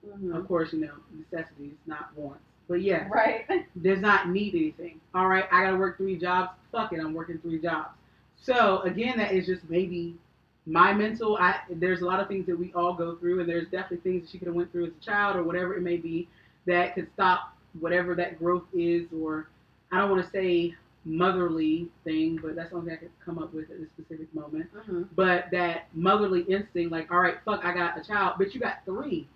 [0.04, 0.34] Mhm.
[0.34, 2.42] Of course, you know, necessities, not wants.
[2.68, 3.46] But yeah, Right.
[3.82, 5.00] does not need anything.
[5.14, 6.50] All right, I got to work three jobs.
[6.72, 7.90] Fuck it, I'm working three jobs.
[8.36, 10.16] So again, that is just maybe
[10.66, 11.36] my mental.
[11.36, 14.22] I there's a lot of things that we all go through, and there's definitely things
[14.22, 16.28] that she could have went through as a child or whatever it may be
[16.66, 19.48] that could stop whatever that growth is, or
[19.92, 23.38] I don't want to say motherly thing, but that's the only thing I could come
[23.38, 24.66] up with at this specific moment.
[24.86, 28.60] hmm But that motherly instinct, like, all right, fuck, I got a child, but you
[28.60, 29.28] got three.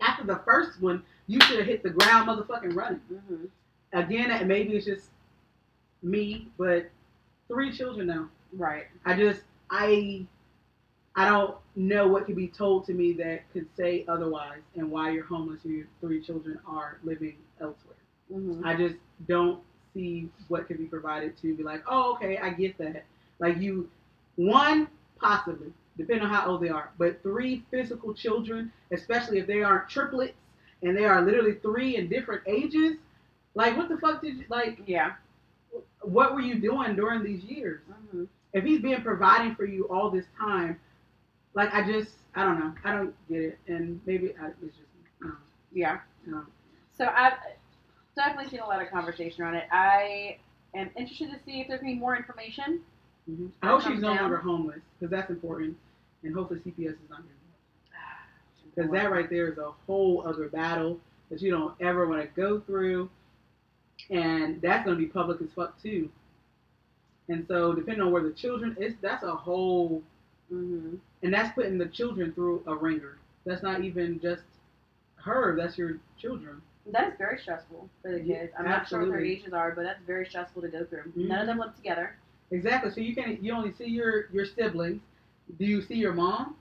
[0.00, 3.00] After the first one, you should have hit the ground motherfucking running.
[3.00, 3.46] hmm
[3.94, 5.10] Again, maybe it's just
[6.02, 6.90] me, but
[7.46, 8.28] three children now.
[8.54, 8.86] Right.
[9.04, 10.26] I just, I,
[11.14, 15.10] I don't know what could be told to me that could say otherwise, and why
[15.10, 17.96] you're homeless and your three children are living elsewhere.
[18.32, 18.96] hmm I just
[19.28, 19.60] don't
[19.92, 23.04] see what could be provided to be like, oh, okay, I get that.
[23.38, 23.90] Like you,
[24.36, 24.88] one
[25.20, 29.88] possibly, depending on how old they are, but three physical children, especially if they aren't
[29.90, 30.32] triplets
[30.82, 32.96] and they are literally three in different ages.
[33.54, 34.80] Like, what the fuck did you like?
[34.86, 35.12] Yeah.
[36.02, 37.80] What were you doing during these years?
[38.12, 40.78] hmm If he's been providing for you all this time,
[41.54, 44.88] like I just, I don't know, I don't get it, and maybe I, it's just,
[45.20, 45.32] no,
[45.72, 46.00] Yeah.
[46.26, 46.42] no.
[46.96, 47.34] So I've
[48.16, 49.64] definitely seen a lot of conversation around it.
[49.70, 50.38] I
[50.74, 52.80] am interested to see if there's any more information.
[53.26, 54.22] hmm I hope she's no down.
[54.22, 55.76] longer homeless because that's important,
[56.24, 57.32] and hopefully CPS is not here.
[58.74, 60.98] Because that right there is a whole other battle
[61.30, 63.10] that you don't ever want to go through.
[64.10, 66.10] And that's going to be public as fuck too.
[67.28, 70.02] And so depending on where the children is, that's a whole,
[70.50, 73.18] hmm and that's putting the children through a ringer.
[73.46, 74.42] That's not even just
[75.16, 76.60] her, that's your children.
[76.90, 78.52] That is very stressful for the kids.
[78.58, 79.32] I'm not sure what their absolutely.
[79.40, 81.04] ages are, but that's very stressful to go through.
[81.16, 81.28] Mhm.
[81.28, 82.16] None of them live together.
[82.50, 82.90] Exactly.
[82.90, 85.00] So you can you only see your your siblings.
[85.58, 86.56] Do you see your mom?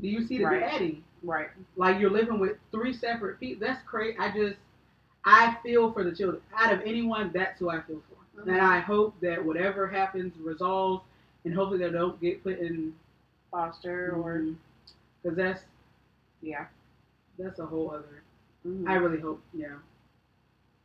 [0.00, 0.60] Do you see the Right.
[0.60, 1.04] daddy?
[1.24, 1.48] Right.
[1.76, 3.66] Like you're living with three separate people.
[3.66, 4.18] That's crazy.
[4.18, 4.56] I just
[5.24, 6.42] I feel for the children.
[6.56, 8.42] Out of anyone, that's who I feel for.
[8.42, 8.48] Mhm.
[8.52, 11.04] And I hope that whatever happens resolves,
[11.44, 12.94] and hopefully they don't get put in
[13.50, 14.44] Foster or
[15.22, 15.62] because that's
[16.42, 16.66] yeah.
[17.38, 18.22] that's a whole other.
[18.66, 18.88] Mhm.
[18.88, 19.42] I really hope.
[19.54, 19.76] Yeah,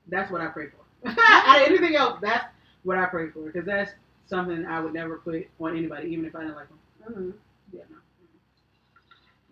[0.08, 1.10] that's what I pray for.
[1.20, 2.46] Out of anything else, that's
[2.84, 3.92] what I pray for because that's
[4.28, 6.80] something I would never put on anybody, even if I didn't like them.
[7.10, 7.34] Mhm.
[7.74, 7.98] Yeah, no.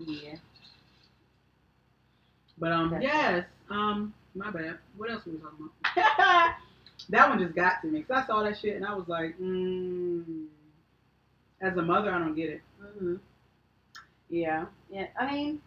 [0.05, 0.37] Yeah.
[2.57, 3.45] But um, That's yes.
[3.69, 4.77] Um, my bad.
[4.95, 6.55] What else were we talking about?
[7.09, 9.37] that one just got to me because I saw that shit and I was like,
[9.39, 10.45] mm.
[11.59, 12.61] As a mother, I don't get it.
[12.99, 13.15] hmm
[14.29, 15.07] Yeah, yeah.
[15.19, 15.59] I mean,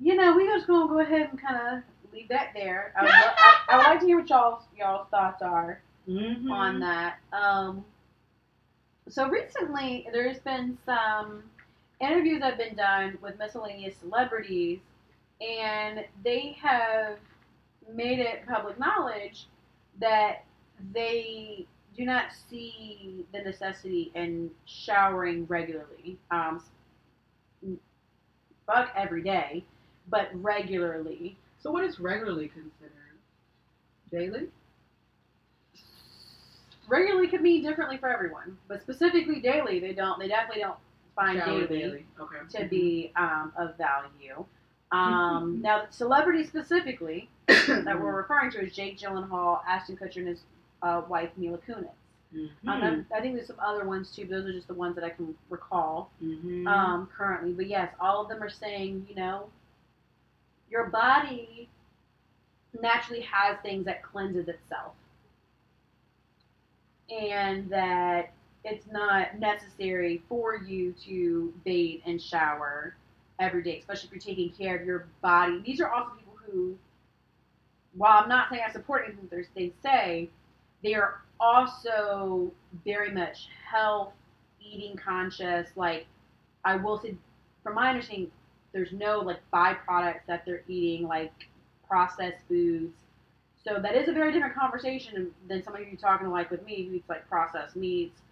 [0.00, 1.82] you know, we're just gonna go ahead and kind of
[2.14, 2.94] leave that there.
[2.98, 6.50] I would, lo- I, I would like to hear what y'all's y'all's thoughts are Mm-hmm.
[6.50, 7.18] on that.
[7.32, 7.84] Um,
[9.08, 11.44] so recently, there's been some
[12.00, 14.80] interviews that have been done with miscellaneous celebrities,
[15.42, 17.18] and they have
[17.92, 19.46] made it public knowledge
[20.00, 20.44] that
[20.92, 21.66] they
[21.96, 26.16] do not see the necessity in showering regularly.
[26.30, 26.62] Um,
[28.66, 29.64] fuck every day,
[30.08, 31.36] but regularly.
[31.60, 32.92] So what is regularly considered?
[34.10, 34.48] Daily?
[36.88, 40.18] Regularly could mean differently for everyone, but specifically daily, they don't.
[40.18, 40.78] They definitely don't
[41.14, 42.62] find Shower daily, Okay.
[42.62, 44.44] to be um, of value.
[44.92, 50.40] Um, now, celebrities specifically that we're referring to is Jake Gyllenhaal, Ashton Kutcher, and his
[50.82, 51.88] uh, wife Mila Kunis.
[52.34, 52.48] Mhm.
[52.66, 55.04] Um, I think there's some other ones too, but those are just the ones that
[55.04, 56.66] I can recall Mhm.
[56.66, 57.52] um, currently.
[57.52, 59.50] But yes, all of them are saying, you know,
[60.70, 61.68] your body
[62.80, 64.94] naturally has things that cleanses itself,
[67.10, 68.32] and that
[68.64, 72.96] it's not necessary for you to bathe and shower
[73.42, 75.60] every day, especially if you're taking care of your body.
[75.64, 76.76] These are also people who,
[77.94, 80.30] while I'm not saying I support anything they say,
[80.82, 82.52] they are also
[82.84, 84.12] very much health,
[84.60, 85.68] eating conscious.
[85.76, 86.06] Like,
[86.64, 87.16] I will say,
[87.62, 88.30] from my understanding,
[88.72, 91.32] there's no like byproducts that they're eating, like
[91.86, 92.96] processed foods.
[93.64, 96.94] So that is a very different conversation than somebody who's talking like with me who
[96.94, 98.22] eats like processed meats,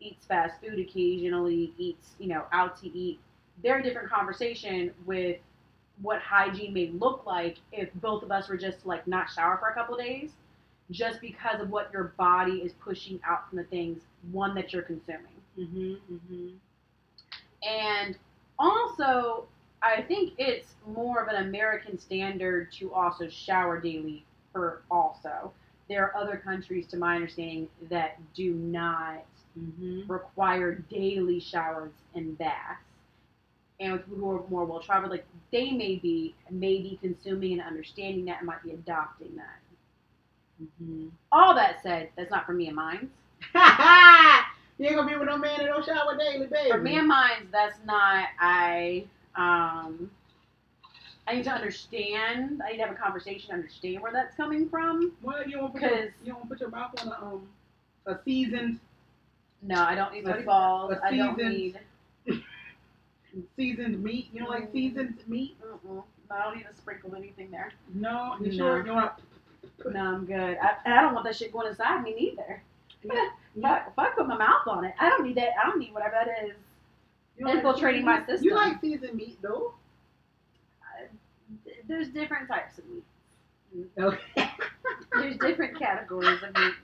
[0.00, 3.20] eats fast food occasionally, eats you know out to eat.
[3.60, 5.38] Very different conversation with
[6.00, 9.68] what hygiene may look like if both of us were just like not shower for
[9.68, 10.30] a couple days,
[10.90, 14.82] just because of what your body is pushing out from the things one that you're
[14.82, 15.40] consuming.
[15.58, 16.48] mm-hmm, mm-hmm.
[17.62, 18.16] And
[18.58, 19.46] also,
[19.82, 25.52] I think it's more of an American standard to also shower daily for also.
[25.88, 29.24] There are other countries, to my understanding, that do not
[29.58, 30.08] Mhm.
[30.08, 32.80] require daily showers and baths.
[33.80, 37.62] And with people who are more well traveled, like they may be maybe consuming and
[37.62, 39.58] understanding that and might be adopting that.
[40.82, 41.10] Mhm.
[41.32, 43.10] All that said, that's not for me and mine.
[44.78, 46.70] you ain't gonna be with no man that don't shower daily, baby.
[46.70, 48.28] For me and mine, that's not.
[48.40, 49.06] I
[49.36, 50.10] um.
[51.26, 52.60] I need to understand.
[52.66, 55.12] I need to have a conversation, to understand where that's coming from.
[55.22, 57.48] Well, you won't put your, you won't put your mouth on a um
[58.06, 58.80] a seasoned
[59.62, 60.94] No, I don't need A- sweaty balls.
[61.02, 61.78] I don't need.
[63.56, 64.28] Seasoned meat.
[64.32, 64.72] You know, like Mm.
[64.72, 65.56] seasoned meat.
[65.62, 66.02] Mm-mm.
[66.30, 67.72] I don't need to sprinkle anything there.
[67.94, 68.56] No, you No.
[68.56, 69.12] sure you want
[69.90, 70.56] No, I'm good.
[70.58, 72.62] I, and I don't want that shit going inside me neither.
[73.02, 73.30] Yeah.
[73.60, 75.50] Fuck, if I put my mouth on it, I don't need that.
[75.62, 76.56] I don't need whatever that is.
[77.36, 78.44] you Infiltrating like my system.
[78.48, 79.74] You like seasoned meat though?
[81.86, 83.04] There's different types of meat.
[83.98, 84.20] Okay.
[85.14, 86.74] There's different categories of meat.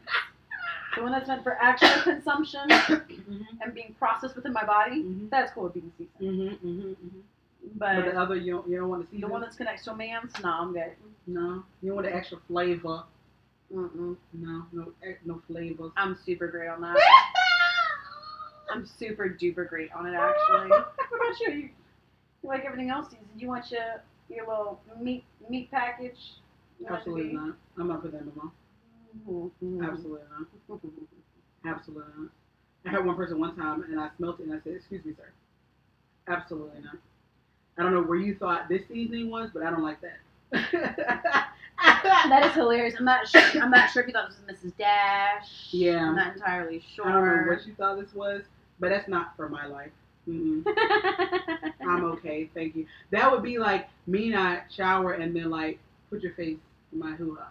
[0.99, 3.47] The one that's meant for actual consumption mhm.
[3.61, 5.31] and being processed within my body, Mhm.
[5.31, 6.21] that's cool with being seasoned.
[6.21, 6.59] Mhm.
[6.59, 6.97] Mhm.
[6.97, 7.23] mhm.
[7.77, 9.85] But, But the other, you don't, you don't want to see the one that's connected
[9.85, 10.93] to a man's, no, I'm good.
[11.27, 13.05] No, you want the extra flavor.
[13.73, 14.17] Mm-mm.
[14.33, 15.93] No, no, eh, no flavors.
[15.97, 16.97] I'm super great on that.
[18.71, 20.69] I'm super duper great on it, actually.
[20.71, 21.51] what about you?
[21.53, 21.69] You,
[22.43, 23.15] you like everything else.
[23.37, 26.41] You want your your little meat meat package?
[26.81, 27.57] You want it to Absolutely not.
[27.79, 28.53] I'm not putting that in mouth.
[29.27, 29.83] Mhm.
[29.83, 30.47] Absolutely not.
[31.65, 32.31] Absolutely not.
[32.87, 35.13] I had one person one time and I smelt it and I said, "Excuse me,
[35.15, 35.31] sir."
[36.29, 36.97] Absolutely not.
[37.79, 40.19] I don't know where you thought this seasoning was, but I don't like that.
[42.29, 42.95] That is hilarious.
[42.99, 43.41] I'm not sure.
[43.63, 44.77] I'm not sure if you thought this was Mrs.
[44.77, 45.69] Dash.
[45.73, 46.09] Yeah.
[46.09, 47.07] I'm not entirely sure.
[47.07, 48.43] I don't know what you thought this was,
[48.81, 49.93] but that's not for my life.
[50.27, 52.87] I'm okay, thank you.
[53.11, 55.79] That would be like me not shower and then like
[56.11, 56.59] put your face
[56.93, 57.49] in my hoo ha.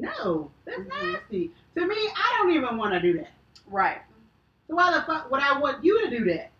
[0.00, 1.12] No, that's Mhm.
[1.12, 1.52] nasty.
[1.76, 3.32] To me, I don't even want to do that.
[3.66, 4.00] Right.
[4.68, 6.50] So why the fuck would I want you to do that?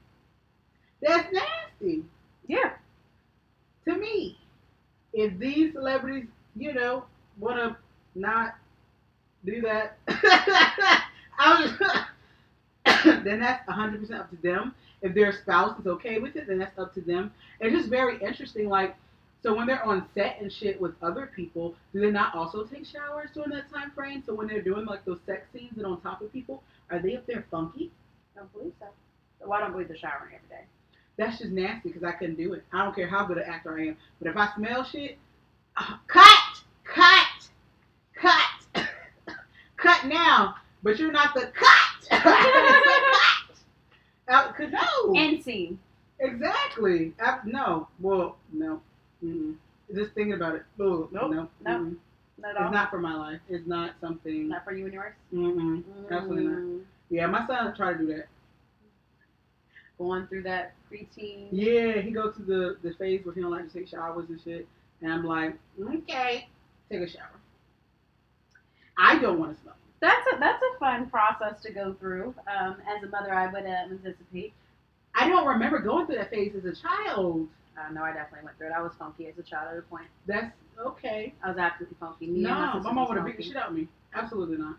[1.01, 2.05] That's nasty
[2.47, 2.75] Yeah.
[3.87, 4.39] to me.
[5.13, 6.27] If these celebrities,
[6.57, 7.05] you know,
[7.39, 7.77] want to
[8.15, 8.55] not
[9.45, 9.99] do that,
[13.25, 14.75] then that's 100% up to them.
[15.03, 17.33] If their spouse is okay with it, then that's up to them.
[17.61, 18.69] It's just very interesting.
[18.69, 18.97] Like,
[19.43, 22.85] so when they're on set and shit with other people, do they not also take
[22.87, 24.23] showers during that time frame?
[24.27, 27.17] So when they're doing like those sex scenes and on top of people, are they
[27.17, 27.91] up there funky?
[28.35, 28.87] I don't believe so.
[29.41, 30.65] So I don't believe they're showering every day.
[31.17, 32.65] That's just nasty because I couldn't do it.
[32.73, 35.17] I don't care how good an actor I am, but if I smell shit,
[35.77, 37.49] uh, cut, cut,
[38.15, 38.85] cut,
[39.77, 40.57] cut now.
[40.83, 42.09] But you're not the cut.
[42.11, 43.57] cut.
[44.29, 45.79] Uh, 'cause no, End scene.
[46.21, 47.13] exactly.
[47.25, 48.81] Uh, no, well, no.
[49.25, 49.55] Mm-mm.
[49.95, 50.63] Just thinking about it.
[50.81, 51.49] Ugh, Nope, no, no.
[51.67, 51.97] Mm-mm.
[52.39, 52.73] Not at It's all.
[52.73, 53.41] not for my life.
[53.49, 54.49] It's not something.
[54.49, 55.15] Not for you and yours.
[55.33, 55.85] Mm-mm.
[56.11, 56.59] Absolutely not.
[56.59, 56.81] Mm.
[57.09, 58.27] Yeah, my son tried to do that.
[59.99, 61.49] Going through that preteen.
[61.51, 64.39] Yeah, he goes to the the phase where he don't like to take showers and
[64.45, 64.69] shit,
[65.01, 66.49] and I'm like, okay,
[66.91, 67.31] take a shower.
[68.99, 69.75] I don't want to smell.
[70.01, 72.35] That's a that's a fun process to go through.
[72.47, 74.53] Um, as a mother, I would uh, anticipate.
[75.15, 77.49] I don't remember going through that phase as a child.
[77.79, 78.73] Uh, no, I definitely went through it.
[78.73, 80.07] I was funky as a child at a point.
[80.27, 81.35] That's okay.
[81.45, 82.27] I was absolutely funky.
[82.27, 83.89] Me No, my, my mom would have beat the shit out of me.
[84.15, 84.77] Absolutely not.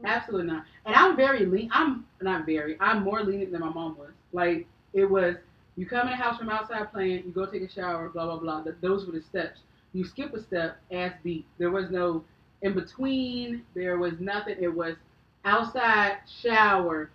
[0.00, 0.06] Hmm.
[0.06, 0.64] Absolutely not.
[0.86, 1.68] And I'm very lean.
[1.72, 2.76] I'm not very.
[2.80, 4.12] I'm more lenient than my mom was.
[4.32, 5.36] Like it was.
[5.76, 7.24] You come in the house from outside playing.
[7.24, 8.08] You go take a shower.
[8.08, 8.62] Blah blah blah.
[8.62, 9.60] Th- Those were the steps.
[9.92, 10.78] You skip a step.
[10.92, 11.44] Ass beat.
[11.58, 12.24] There was no
[12.62, 13.64] in between.
[13.74, 14.56] There was nothing.
[14.60, 14.96] It was
[15.44, 17.10] outside shower,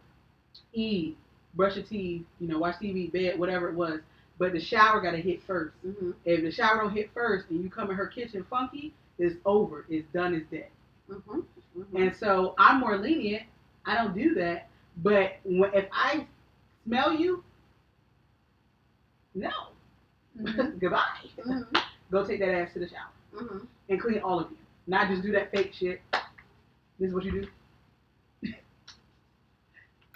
[0.74, 1.18] eat,
[1.53, 2.26] brush your teeth.
[2.39, 4.01] You know, watch TV, bed, whatever it was.
[4.39, 5.73] But the shower got to hit first.
[5.85, 6.13] Mhm.
[6.25, 9.85] If the shower don't hit first, and you come in her kitchen funky, it's over.
[9.89, 10.33] It's done.
[10.35, 10.69] It's dead.
[11.09, 11.43] Mhm.
[11.77, 11.85] Mhm.
[11.95, 13.43] And so I'm more lenient.
[13.85, 14.69] I don't do that.
[14.97, 16.27] But when, if I
[16.85, 17.43] smell you,
[19.33, 19.49] no.
[20.38, 20.77] Mhm.
[20.79, 21.29] Goodbye.
[21.38, 21.83] Mhm.
[22.11, 23.67] Go take that ass to the shower Mhm.
[23.89, 24.57] and clean all of you.
[24.85, 26.01] Not just do that fake shit.
[26.99, 27.47] This is what you do.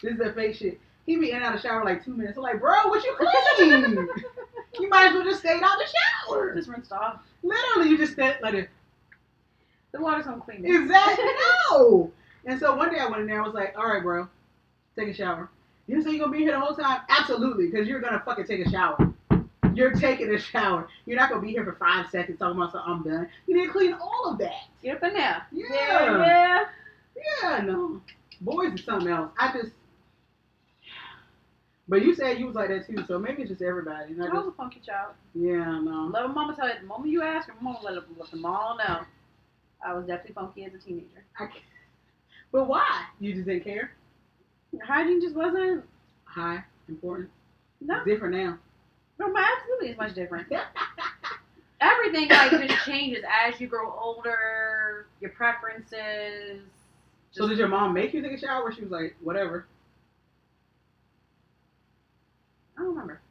[0.02, 0.80] this is that fake shit.
[1.06, 2.38] He be in and out of the shower like two minutes.
[2.38, 4.08] I'm like, bro, what you clean?
[4.80, 5.88] you might as well just stay out the
[6.30, 6.54] shower.
[6.56, 7.22] Just rinsed off.
[7.44, 8.68] Literally, you just stay like this.
[9.92, 10.74] The water's gonna clean it.
[10.74, 11.26] Exactly.
[11.72, 12.12] No.
[12.46, 13.42] And so one day I went in there.
[13.42, 14.28] I was like, "All right, bro,
[14.96, 15.50] take a shower."
[15.88, 17.02] You say you're gonna be here the whole time?
[17.10, 19.14] Absolutely, because you're gonna fucking take a shower.
[19.74, 20.88] You're taking a shower.
[21.06, 22.92] You're not gonna be here for five seconds talking about something.
[22.92, 23.30] I'm done.
[23.48, 24.68] You need to clean all of that.
[24.84, 25.46] Get up in there.
[25.52, 26.18] Yeah.
[26.26, 26.66] Yeah.
[27.16, 27.62] Yeah.
[27.66, 28.02] No.
[28.42, 29.32] Boys is something else.
[29.38, 29.72] I just.
[31.92, 34.16] But you said you was like that too, so maybe it's just everybody.
[34.16, 35.14] I was just, a funky child.
[35.36, 36.10] yeah, no.
[36.10, 36.76] Let my mama tell you.
[36.80, 39.02] The moment you ask her, mama let, let them all know.
[39.86, 41.26] I was definitely funky as a teenager.
[42.54, 43.08] But why?
[43.20, 43.92] You just didn't care?
[44.82, 45.84] Hygiene just wasn't.
[46.24, 47.30] High, important.
[47.82, 48.58] No, It's different now.
[49.20, 50.48] no, my absolutely is much different.
[51.82, 55.08] Everything like just changes as you grow older.
[55.20, 56.62] Your preferences.
[57.32, 58.64] So did your mom make you take a shower?
[58.64, 59.66] Or she was like, whatever.
[62.82, 63.22] I don't remember.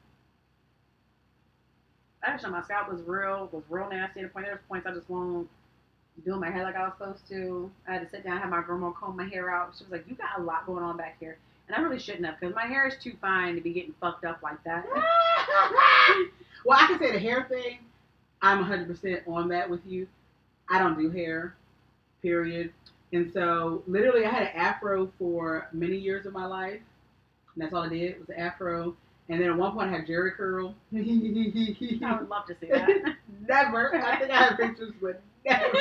[2.22, 4.20] Actually, my scalp was real was real nasty.
[4.20, 5.48] At the point there was points I just won't
[6.24, 7.68] do my hair like I was supposed to.
[7.88, 9.74] I had to sit down, have my grandma comb my hair out.
[9.76, 11.36] She was like, "You got a lot going on back here,"
[11.66, 14.24] and I really shouldn't have because my hair is too fine to be getting fucked
[14.24, 14.86] up like that.
[16.64, 17.78] well, I can say the hair thing.
[18.42, 20.07] I'm 100% on that with you.
[20.68, 21.57] I don't do hair,
[22.22, 22.72] period.
[23.12, 26.80] And so, literally, I had an afro for many years of my life.
[27.55, 28.96] And that's all I did was an afro.
[29.31, 30.74] And then at one point, I had Jheri curl.
[30.93, 30.99] I
[32.18, 32.89] would love to see that.
[33.49, 33.95] never.
[33.95, 35.78] I think I have pictures, but never.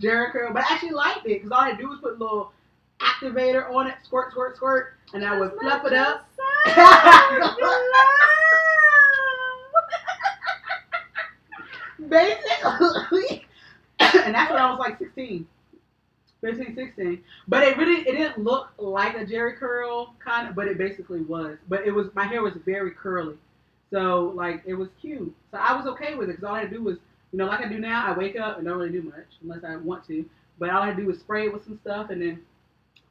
[0.00, 0.52] Jheri curl.
[0.52, 2.50] But I actually liked it because all I had to do was put a little
[3.00, 6.28] activator on it, squirt, squirt, squirt, and I would fluff it up.
[12.08, 13.46] basically.
[14.00, 15.46] and that's when I was like 16,
[16.42, 17.24] 15, 16.
[17.48, 21.22] But it really, it didn't look like a Jheri curl kind of, but it basically
[21.22, 21.56] was.
[21.68, 23.36] But it was, my hair was very curly.
[23.90, 25.34] So like, it was cute.
[25.50, 26.98] So I was okay with it because all I had to do was,
[27.32, 29.64] you know, like I do now, I wake up and don't really do much unless
[29.64, 30.24] I want to.
[30.58, 32.42] But all I had to do was spray it with some stuff and then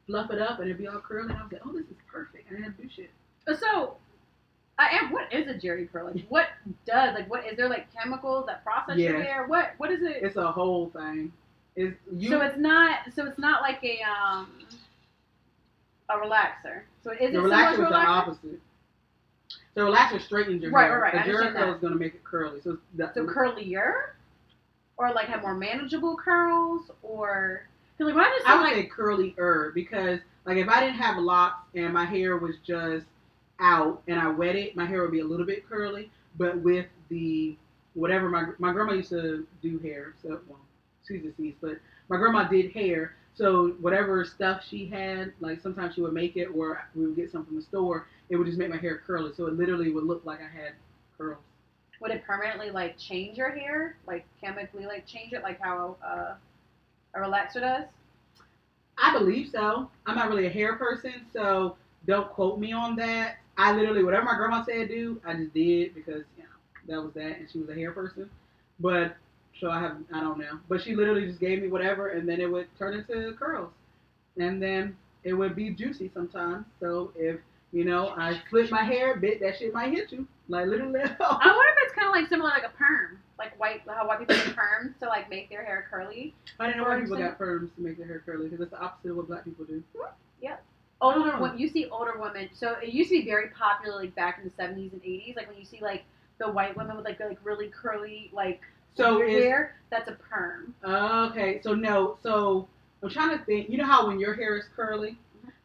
[0.06, 1.30] fluff it up and it'd be all curly.
[1.30, 2.46] And I was like, oh, this is perfect.
[2.48, 3.10] I didn't have to do shit.
[3.58, 3.96] So,
[4.78, 5.12] I am.
[5.12, 6.06] What is a Jheri curl?
[6.06, 6.46] Like, what
[6.86, 9.46] does like what is there like chemicals that process your hair?
[9.46, 10.22] What what is it?
[10.22, 11.32] It's a whole thing.
[11.76, 12.28] It's you.
[12.28, 12.98] so it's not.
[13.14, 14.48] So it's not like a um
[16.08, 16.82] a relaxer.
[17.02, 18.06] So is it The relaxer is the relaxer?
[18.06, 18.60] opposite.
[19.74, 21.00] The relaxer straightens your Right, hair.
[21.00, 21.22] right, right.
[21.22, 22.60] I The curl is going to make it curly.
[22.60, 24.10] So, the, So curlier,
[24.98, 27.66] or like have more manageable curls, or
[27.96, 30.96] because like when I just I would like say curlier because Like if I didn't
[30.96, 33.06] have locks and my hair was just
[33.60, 36.10] out and I wet it, my hair would be a little bit curly.
[36.36, 37.56] But with the
[37.94, 40.60] whatever my my grandma used to do hair, so well,
[41.60, 43.16] but my grandma did hair.
[43.34, 47.32] So whatever stuff she had, like sometimes she would make it, or we would get
[47.32, 48.06] some from the store.
[48.28, 50.72] It would just make my hair curly, so it literally would look like I had
[51.16, 51.38] curls.
[52.00, 56.34] Would it permanently like change your hair, like chemically like change it, like how uh,
[57.14, 57.84] a relaxer does?
[58.98, 59.90] I believe so.
[60.06, 63.36] I'm not really a hair person, so don't quote me on that.
[63.56, 67.14] I literally whatever my grandma said do, I just did because you know that was
[67.14, 68.28] that, and she was a hair person.
[68.80, 69.16] But
[69.60, 72.40] so I have I don't know, but she literally just gave me whatever, and then
[72.40, 73.72] it would turn into curls,
[74.36, 76.66] and then it would be juicy sometimes.
[76.80, 77.38] So if
[77.72, 81.00] you know I flip my hair a bit, that shit might hit you, like literally.
[81.00, 84.20] I wonder if it's kind of like similar like a perm, like white how white
[84.20, 86.34] people get perms to like make their hair curly.
[86.58, 88.80] I didn't know why people got perms to make their hair curly because it's the
[88.80, 89.82] opposite of what black people do.
[89.96, 90.12] Hmm?
[90.40, 90.64] Yep.
[91.00, 94.38] Older, when you see older women, so it used to be very popular like back
[94.38, 95.34] in the seventies and eighties.
[95.36, 96.04] Like when you see like
[96.38, 98.60] the white women with like like really curly like
[98.94, 100.74] So is hair, that's a perm.
[100.84, 102.68] Okay, so no, so
[103.02, 103.70] I'm trying to think.
[103.70, 105.18] You know how when your hair is curly,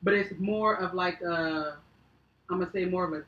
[0.03, 1.77] but it's more of like a,
[2.49, 3.23] I'm gonna say more of a,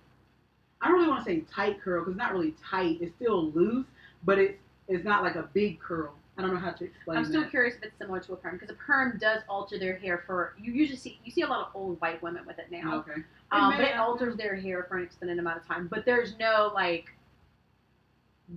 [0.81, 2.97] I don't really want to say tight curl because it's not really tight.
[3.01, 3.85] It's still loose,
[4.23, 6.13] but it's it's not like a big curl.
[6.37, 7.49] I don't know how to explain I'm still that.
[7.49, 10.53] curious if it's similar to a perm because a perm does alter their hair for
[10.57, 12.99] you usually see you see a lot of old white women with it now.
[12.99, 13.21] Okay.
[13.51, 15.87] Um, It but it alters their hair for an extended amount of time.
[15.87, 17.07] But there's no like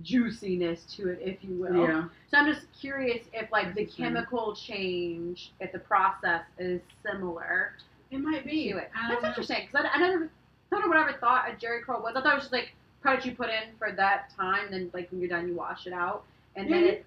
[0.01, 1.87] juiciness to it, if you will.
[1.87, 2.05] Yeah.
[2.29, 7.73] So I'm just curious if like the chemical change, if the process is similar
[8.11, 8.71] It might be.
[8.71, 8.89] to it.
[8.95, 9.29] I That's know.
[9.29, 10.29] interesting because I, I never
[10.71, 12.13] don't know what I ever thought a Jheri curl was.
[12.15, 15.11] I thought it was just like product you put in for that time, then like
[15.11, 16.23] when you're done, you wash it out,
[16.55, 16.91] and then Yeah.
[16.91, 17.05] it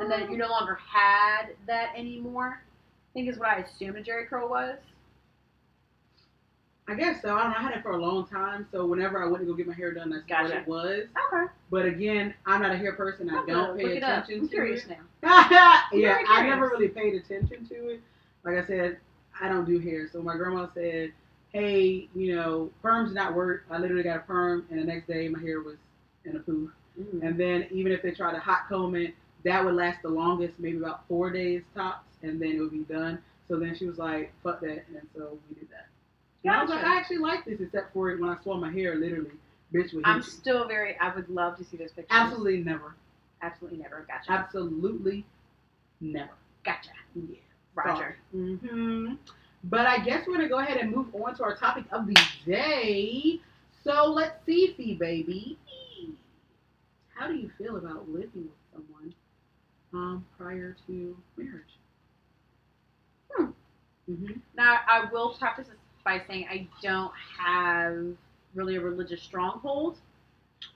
[0.00, 0.30] and then oh.
[0.32, 2.60] you no longer had that anymore.
[2.60, 4.78] I think is what I assumed a Jheri curl was.
[6.88, 7.34] I guess so.
[7.34, 7.56] I don't know.
[7.58, 9.74] I had it for a long time, so whenever I went to go get my
[9.74, 11.06] hair done, that's what it was.
[11.32, 13.28] Okay, But again, I'm not a hair person.
[13.28, 14.24] I I'll don't look pay up.
[14.24, 14.90] attention I'm to curious it.
[14.90, 15.02] now.
[15.50, 18.00] yeah, very I never really paid attention to it.
[18.44, 18.98] Like I said,
[19.40, 20.08] I don't do hair.
[20.12, 21.12] So my grandma said,
[21.52, 25.08] "Hey, you know, perms do not work." I literally got a perm, and the next
[25.08, 25.76] day my hair was
[26.24, 26.70] in a poof.
[27.00, 27.26] Mm-hmm.
[27.26, 29.14] And then even if they tried to hot comb it,
[29.44, 32.84] that would last the longest, maybe about four days tops, and then it would be
[32.92, 33.18] done.
[33.48, 35.85] So then she was like, "Fuck that," and so we did that.
[36.48, 38.94] I was like, I actually like this, except for it when I swung my hair,
[38.96, 39.32] literally,
[39.72, 40.98] bitch With I'm still very.
[40.98, 42.08] I would love to see those pictures.
[42.10, 42.94] Absolutely never.
[43.42, 44.06] Absolutely never.
[44.08, 44.32] Gotcha.
[44.32, 45.24] Absolutely
[46.00, 46.32] never.
[46.64, 46.90] Gotcha.
[47.14, 47.36] Yeah.
[47.74, 48.16] Roger.
[48.32, 49.14] hmm
[49.64, 52.16] But I guess we're gonna go ahead and move on to our topic of the
[52.44, 53.40] day.
[53.84, 55.58] So let's see, Fee baby.
[57.14, 59.14] How do you feel about living with someone
[59.94, 61.78] um, prior to marriage?
[63.30, 63.50] Hmm.
[64.06, 65.76] hmm Now, I will preface this
[66.06, 68.16] by saying I don't have
[68.54, 69.98] really a religious stronghold.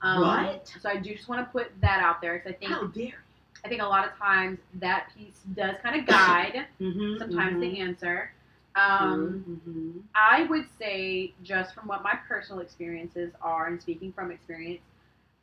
[0.03, 0.71] Um, What?
[0.81, 3.23] So I do just want to put that out there because I think How dare
[3.65, 6.91] I think a lot of times that piece does kind of guide you?
[6.93, 8.31] hmm sometimes the answer.
[8.75, 14.31] Um, hmm I would say, just from what my personal experiences are, and speaking from
[14.31, 14.81] experience,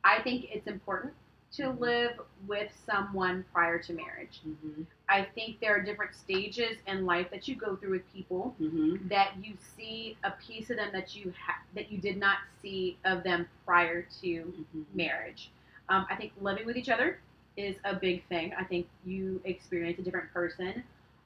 [0.03, 1.13] I think it's important
[1.53, 2.11] to live
[2.47, 4.41] with someone prior to marriage.
[4.43, 8.55] hmm I think there are different stages in life that you go through with people
[8.59, 12.37] hmm that you see a piece of them that you ha- that you did not
[12.61, 15.51] see of them prior to hmm marriage.
[15.89, 17.19] Um, I think living with each other
[17.57, 18.53] is a big thing.
[18.57, 20.83] I think you experience a different person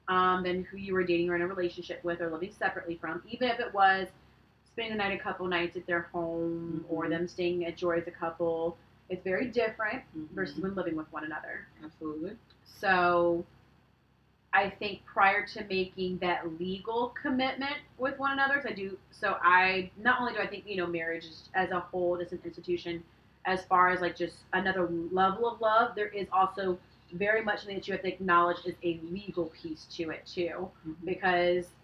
[0.07, 3.21] um, than who you were dating or in a relationship with or living separately from,
[3.29, 4.07] even if it was
[4.65, 7.09] spending the night a couple nights at their home or Mhm.
[7.09, 8.77] them staying at Joy as a couple.
[9.13, 10.29] It's very different Mhm.
[10.31, 11.67] versus when living with one another.
[11.83, 12.35] Absolutely.
[12.65, 13.45] So
[14.53, 19.37] I think prior to making that legal commitment with one another, 'cause I do so
[19.41, 22.39] I not only do I think, you know, marriage is, as a whole as an
[22.43, 23.03] institution,
[23.45, 26.79] as far as like just another level of love, there is also
[27.11, 30.71] very much something that you have to acknowledge is a legal piece to it too.
[30.87, 30.95] Mhm.
[31.05, 31.75] Because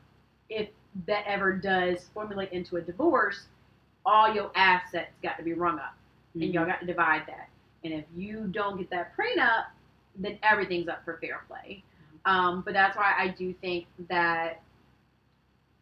[0.49, 0.69] if
[1.05, 3.49] that ever does formulate into a divorce,
[4.05, 5.93] all your assets got to be rung up
[6.33, 7.49] and y'all got to divide that.
[7.83, 9.65] And if you don't get that prenup,
[10.15, 11.83] then everything's up for fair play.
[12.25, 14.61] Um, but that's why I do think that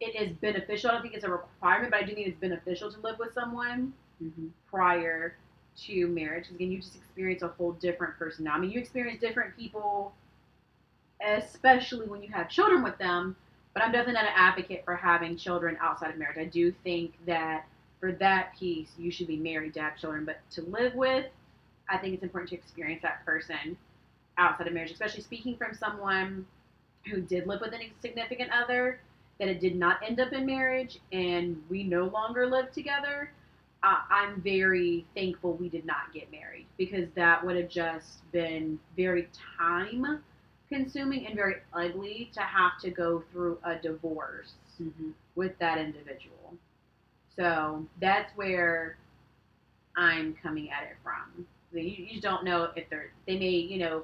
[0.00, 0.90] it is beneficial.
[0.90, 3.32] I don't think it's a requirement, but I do think it's beneficial to live with
[3.32, 3.92] someone
[4.22, 4.50] Mhm.
[4.66, 5.36] prior
[5.86, 6.44] to marriage.
[6.44, 8.54] Because again, you just experience a whole different person now.
[8.54, 10.14] I mean, you experience different people,
[11.20, 13.36] especially when you have children with them.
[13.74, 16.38] But I'm definitely not an advocate for having children outside of marriage.
[16.38, 17.66] I do think that
[18.00, 20.24] for that piece, you should be married to have children.
[20.24, 21.26] But to live with,
[21.88, 23.76] I think it's important to experience that person
[24.38, 26.46] outside of marriage, especially speaking from someone
[27.10, 29.00] who did live with a significant other.
[29.38, 33.32] that it did not end up in marriage and we no longer live together,
[33.82, 38.78] uh, I'm very thankful we did not get married because that would have just been
[38.96, 39.28] very
[39.58, 40.22] time
[40.68, 45.12] consuming and very ugly to have to go through a divorce Mhm.
[45.36, 46.56] with that individual.
[47.38, 48.98] So that's where
[49.96, 51.46] I'm coming at it from.
[51.72, 54.02] You, you don't know if they're they may you know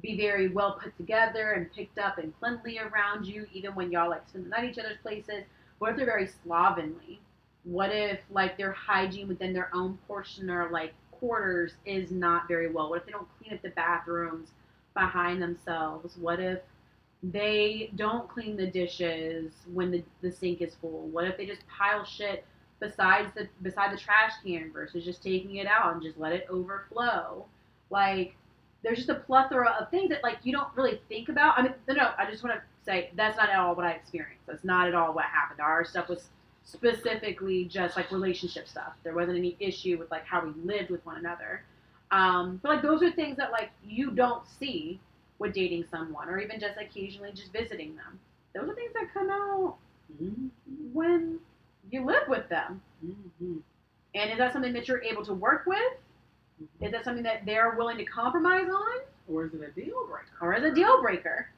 [0.00, 4.10] be very well put together and picked up and cleanly around you, even when y'all
[4.10, 5.44] like spend the night at each other's places.
[5.78, 7.20] What if they're very slovenly?
[7.64, 12.70] What if like their hygiene within their own portion or like quarters is not very
[12.70, 12.90] well?
[12.90, 14.50] What if they don't clean up the bathrooms
[14.94, 16.16] behind themselves?
[16.16, 16.60] What if
[17.22, 21.06] they don't clean the dishes when the, the sink is full?
[21.08, 22.44] What if they just pile shit
[22.82, 26.46] besides the beside the trash can versus just taking it out and just let it
[26.50, 27.46] overflow?
[27.90, 28.34] Like
[28.82, 31.58] there's just a plethora of things that like you don't really think about.
[31.58, 34.44] I mean, no, I just want to say that's not at all what I experienced.
[34.46, 35.60] That's not at all what happened.
[35.60, 36.28] Our stuff was
[36.64, 38.92] specifically just like relationship stuff.
[39.04, 41.62] There wasn't any issue with like how we lived with one another.
[42.10, 45.00] Um, but like those are things that like you don't see
[45.38, 48.18] with dating someone or even just occasionally just visiting them.
[48.54, 49.76] Those are things that come out
[50.92, 51.38] when
[51.92, 52.82] you live with them.
[53.04, 53.62] Mhm.
[54.14, 55.92] And is that something that you're able to work with?
[56.80, 59.00] Is that something that they're willing to compromise on?
[59.28, 60.26] Or is it a deal breaker?
[60.40, 61.48] Or is it a deal breaker?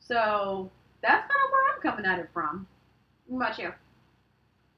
[0.00, 0.70] So
[1.02, 2.66] that's kind of where I'm coming at it from.
[3.26, 3.72] What about you?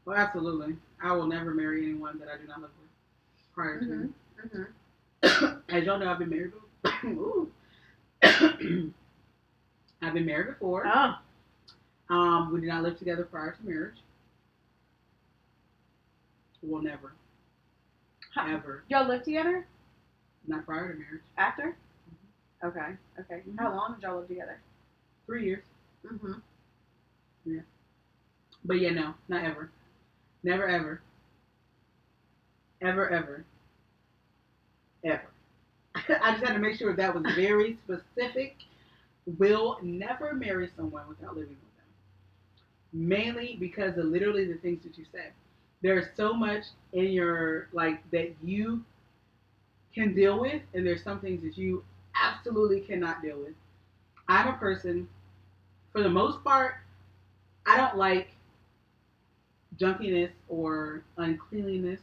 [0.05, 0.77] Well, absolutely.
[1.03, 3.87] I will never marry anyone that I do not live with prior to.
[3.87, 4.13] Mhm.
[5.23, 5.61] Mm-hmm.
[5.69, 6.53] As y'all know, I've been married.
[7.05, 7.51] Ooh.
[8.23, 10.85] I've been married before.
[10.87, 11.15] Oh.
[12.11, 14.03] Um, we did not live together prior to marriage.
[16.63, 17.13] We'll never,
[18.35, 19.67] How- ever, Y'all live together
[20.47, 21.23] not prior to marriage.
[21.37, 21.77] after?
[22.65, 22.97] Okay.
[23.19, 23.43] Okay.
[23.49, 23.59] Mhm.
[23.59, 24.61] How long did y'all live together?
[25.27, 25.65] Three years.
[26.05, 26.33] Mm-hmm.
[27.45, 27.61] Yeah.
[28.65, 29.71] But yeah, no, not ever.
[30.45, 31.01] Never, ever.
[32.81, 33.45] Ever, ever.
[35.05, 35.27] Ever.
[35.95, 38.57] I just had to make sure that was very specific.
[39.39, 43.09] Will never marry someone without living with them.
[43.09, 45.33] Mainly because of literally the things that you said.
[45.83, 48.85] There's so much in your, like, that you
[49.95, 53.55] can deal with, and there's some things that you absolutely cannot deal with.
[54.29, 55.09] I'm a person,
[55.93, 56.77] for the most part,
[57.67, 58.29] I don't like
[59.79, 62.01] junkiness or uncleanliness.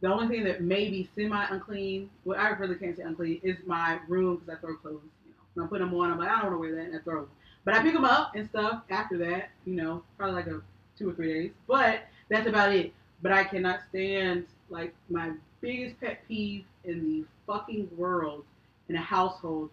[0.00, 3.56] The only thing that may be semi unclean, well, I really can't say unclean, is
[3.66, 5.00] my room because I throw clothes.
[5.26, 6.90] You know, when I put them on, I'm like, I don't want to wear that,
[6.90, 7.30] and I throw them.
[7.64, 9.50] But I pick them up and stuff after that.
[9.64, 10.60] You know, probably like a
[10.96, 11.52] two or three days.
[11.66, 12.92] But that's about it.
[13.22, 18.44] But I cannot stand like my biggest pet peeve in the fucking world
[18.88, 19.70] in a household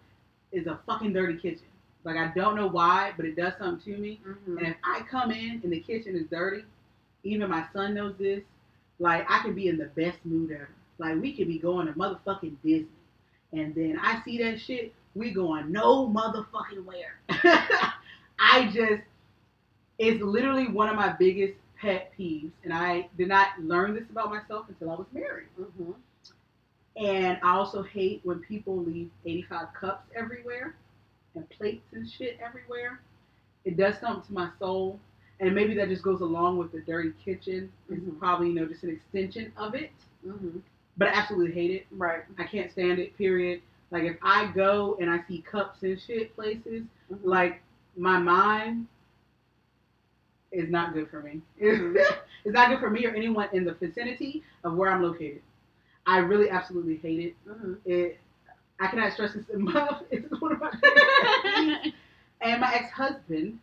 [0.52, 1.66] is a fucking dirty kitchen.
[2.04, 4.20] Like I don't know why, but it does something to me.
[4.26, 4.58] Mm-hmm.
[4.58, 6.64] And if I come in and the kitchen is dirty,
[7.24, 8.42] even my son knows this,
[8.98, 10.68] like I can be in the best mood ever.
[10.98, 12.86] Like we could be going to motherfucking Disney.
[13.52, 17.18] And then I see that shit, we going no motherfucking where.
[18.38, 19.02] I just
[19.98, 22.50] it's literally one of my biggest pet peeves.
[22.64, 25.48] And I did not learn this about myself until I was married.
[25.60, 25.92] Mm-hmm.
[26.96, 30.74] And I also hate when people leave 85 cups everywhere
[31.34, 33.00] and plates and shit everywhere.
[33.64, 34.98] It does something to my soul.
[35.40, 37.70] And maybe that just goes along with the dirty kitchen.
[37.90, 38.18] It's Mhm.
[38.18, 39.90] probably, you know, just an extension of it.
[40.26, 40.60] Mm-hmm.
[40.96, 41.86] But I absolutely hate it.
[41.90, 42.22] Right.
[42.38, 43.60] I can't stand it, period.
[43.90, 47.28] Like if I go and I see cups and shit places, Mm-hmm.
[47.28, 47.60] like
[47.96, 48.88] my mind
[50.52, 51.42] is not good for me.
[52.44, 55.42] It's not good for me or anyone in the vicinity of where I'm located.
[56.06, 57.36] I really absolutely hate it.
[57.48, 57.74] Mm-hmm.
[57.84, 58.18] It
[58.80, 60.02] I cannot stress this enough.
[60.10, 60.72] It's one of my.
[62.40, 63.58] And my ex husband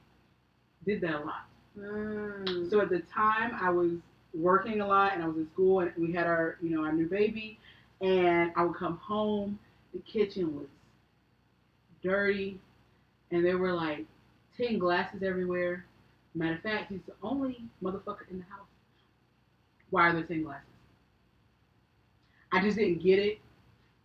[0.85, 1.45] did that a lot.
[1.77, 2.69] mm.
[2.69, 3.91] So at the time I was
[4.33, 6.91] working a lot and I was in school and we had our you know our
[6.91, 7.59] new baby
[8.01, 9.59] and I would come home,
[9.93, 10.67] the kitchen was
[12.03, 12.59] dirty
[13.31, 14.05] and there were like
[14.57, 15.85] tin glasses everywhere.
[16.35, 18.67] Matter of fact, he's the only motherfucker in the house.
[19.89, 20.65] Why are there tin glasses?
[22.51, 23.39] I just didn't get it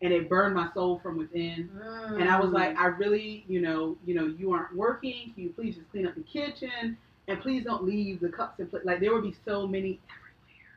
[0.01, 1.71] and it burned my soul from within.
[2.17, 5.33] And I was like, I really, you know, you know, you aren't working.
[5.35, 6.97] Can you please just clean up the kitchen?
[7.27, 8.87] And please don't leave the cups and plates.
[8.87, 10.01] Like there would be so many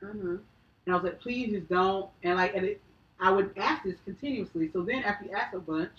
[0.02, 0.16] everywhere.
[0.16, 0.36] mm-hmm.
[0.86, 2.10] And I was like, please just don't.
[2.24, 2.82] And like, and it,
[3.20, 4.70] I would ask this continuously.
[4.74, 5.92] So then after you ask a bunch,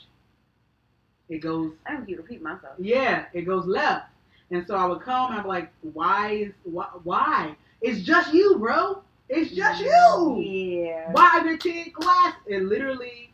[1.29, 2.75] it goes, I don't keep repeating myself.
[2.79, 4.12] yeah, it goes left.
[4.51, 6.87] And so I would come and I'm like, why is why?
[7.05, 7.57] why?
[7.81, 9.03] It's just you, bro.
[9.29, 10.41] It's just you.
[10.41, 11.11] Yeah.
[11.13, 12.35] Why are there tin glass?
[12.47, 13.33] It literally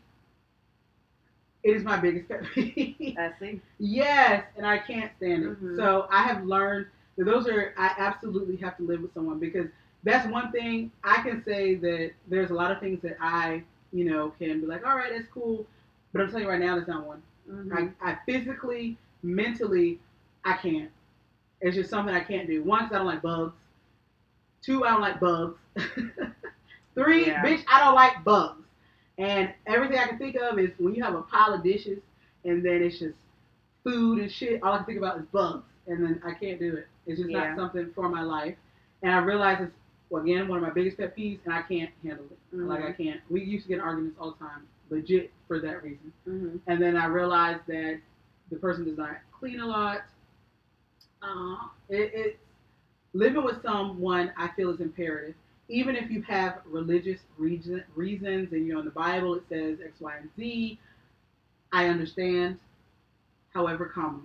[1.65, 3.17] It is my biggest pet peeve.
[3.19, 3.61] I see.
[3.79, 5.61] yes, and I can't stand it.
[5.63, 5.77] Mhm.
[5.77, 6.87] So I have learned
[7.17, 9.67] that those are I absolutely have to live with someone because
[10.05, 14.05] that's one thing I can say that there's a lot of things that I you
[14.05, 15.67] know can be like, all right, that's cool,
[16.13, 17.23] but I'm telling you right now, that's not one.
[17.51, 17.95] Mhm.
[18.03, 19.99] I, I physically, mentally,
[20.45, 20.91] I can't.
[21.61, 22.63] It's just something I can't do.
[22.63, 23.55] One, 'cause I don't like bugs.
[24.63, 25.57] Two, I don't like bugs.
[26.95, 27.45] Three, Yeah.
[27.45, 28.65] bitch, I don't like bugs.
[29.19, 31.99] And everything I can think of is when you have a pile of dishes
[32.45, 33.17] and then it's just
[33.85, 35.65] food and shit, all I can think about is bugs.
[35.87, 36.87] And then I can't do it.
[37.07, 37.49] It's just Yeah.
[37.55, 38.57] not something for my life.
[39.03, 39.73] And I realize it's,
[40.11, 42.39] well, again, one of my biggest pet peeves, and I can't handle it.
[42.57, 42.97] Like, I Mhm.
[42.97, 43.21] can't.
[43.31, 46.13] We used to get in arguments all the time, legit for that reason.
[46.27, 46.61] Mhm.
[46.67, 48.01] And then I realized that
[48.51, 50.03] the person does not clean a lot.
[51.23, 51.57] Uh,
[51.89, 52.39] it, it's
[53.13, 55.35] living with someone I feel is imperative.
[55.69, 60.01] Even if you have religious reason, reasons and you're in the Bible, it says X,
[60.01, 60.79] Y, and Z.
[61.73, 62.59] I understand.
[63.53, 64.23] However, comma,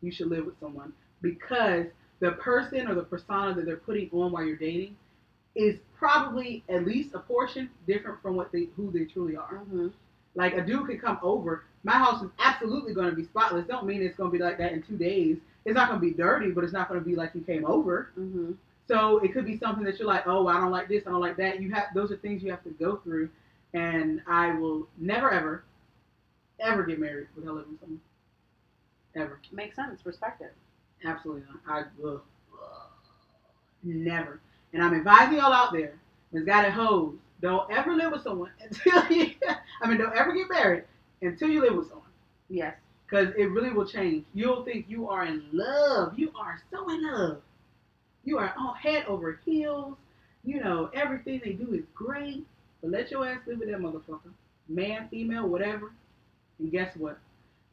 [0.00, 0.92] you should live with someone
[1.22, 1.86] because
[2.20, 4.96] the person or the persona that they're putting on while you're dating
[5.54, 9.62] is probably at least a portion different from what they who they truly are.
[9.70, 9.92] Mhm.
[10.34, 11.64] Like a dude could come over.
[11.84, 13.66] My house is absolutely going to be spotless.
[13.66, 15.38] Don't mean it's going to be like that in two days.
[15.64, 17.66] It's not going to be dirty, but it's not going to be like you came
[17.66, 18.10] over.
[18.18, 18.56] Mhm.
[18.88, 21.20] So it could be something that you're like, oh, I don't like this, I don't
[21.20, 21.60] like that.
[21.60, 23.30] You have those are things you have to go through.
[23.72, 25.64] And I will never, ever,
[26.60, 28.00] ever get married without living with someone.
[29.14, 29.40] Ever.
[29.52, 30.04] Makes sense.
[30.06, 30.54] Respect it.
[31.04, 31.60] Absolutely not.
[31.66, 32.22] I will.
[33.82, 34.40] Never.
[34.72, 35.94] And I'm advising y'all out there,
[36.32, 39.32] that's got it hoes, don't ever live with someone until you,
[39.82, 40.84] I mean, don't ever get married
[41.22, 42.06] until you live with someone.
[42.48, 42.76] Yes.
[43.10, 44.24] Because it really will change.
[44.34, 46.16] You'll think you are in love.
[46.18, 47.42] You are so in love.
[48.24, 49.96] You are on head over heels.
[50.44, 52.46] You know, everything they do is great.
[52.80, 54.30] But let your ass live with that motherfucker.
[54.68, 55.92] Man, female, whatever.
[56.58, 57.18] And guess what?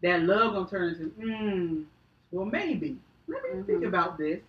[0.02, 1.86] That love gonna turn into, mm,
[2.32, 2.98] well, maybe.
[3.28, 3.88] Let me think Mhm.
[3.88, 4.42] about this.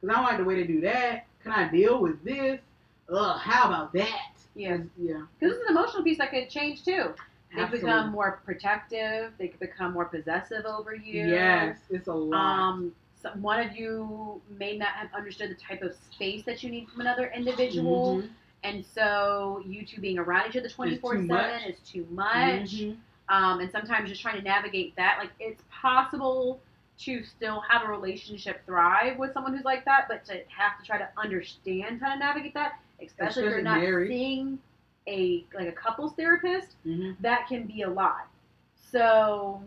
[0.00, 1.26] Because I don't like the way they do that.
[1.42, 2.60] Can I deal with this?
[3.08, 4.32] Ugh, how about that?
[4.54, 4.78] Yeah.
[4.98, 5.22] Yeah.
[5.38, 7.14] Because it's an emotional piece that could change too.
[7.56, 9.32] They become more protective.
[9.38, 11.26] They become more possessive over you.
[11.28, 12.38] Yes, it's a lot.
[12.38, 16.70] Um, so one of you may not have understood the type of space that you
[16.70, 18.28] need from another individual, Mhm.
[18.64, 22.74] and so you two being around each other twenty four seven is too much.
[22.74, 22.96] Mhm.
[23.30, 26.60] Um, and sometimes just trying to navigate that, like it's possible
[26.98, 30.84] to still have a relationship thrive with someone who's like that, but to have to
[30.84, 34.08] try to understand how to navigate that, especially, if you're not married.
[34.08, 34.58] seeing
[35.08, 37.16] a like a couples therapist, Mhm.
[37.20, 38.28] that can be a lot.
[38.76, 39.62] So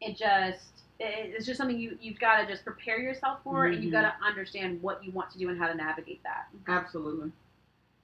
[0.00, 3.82] it just it- it's just something you you've got to just prepare yourself for, and
[3.82, 6.48] you've got to understand what you want to do and how to navigate that.
[6.66, 7.30] Absolutely.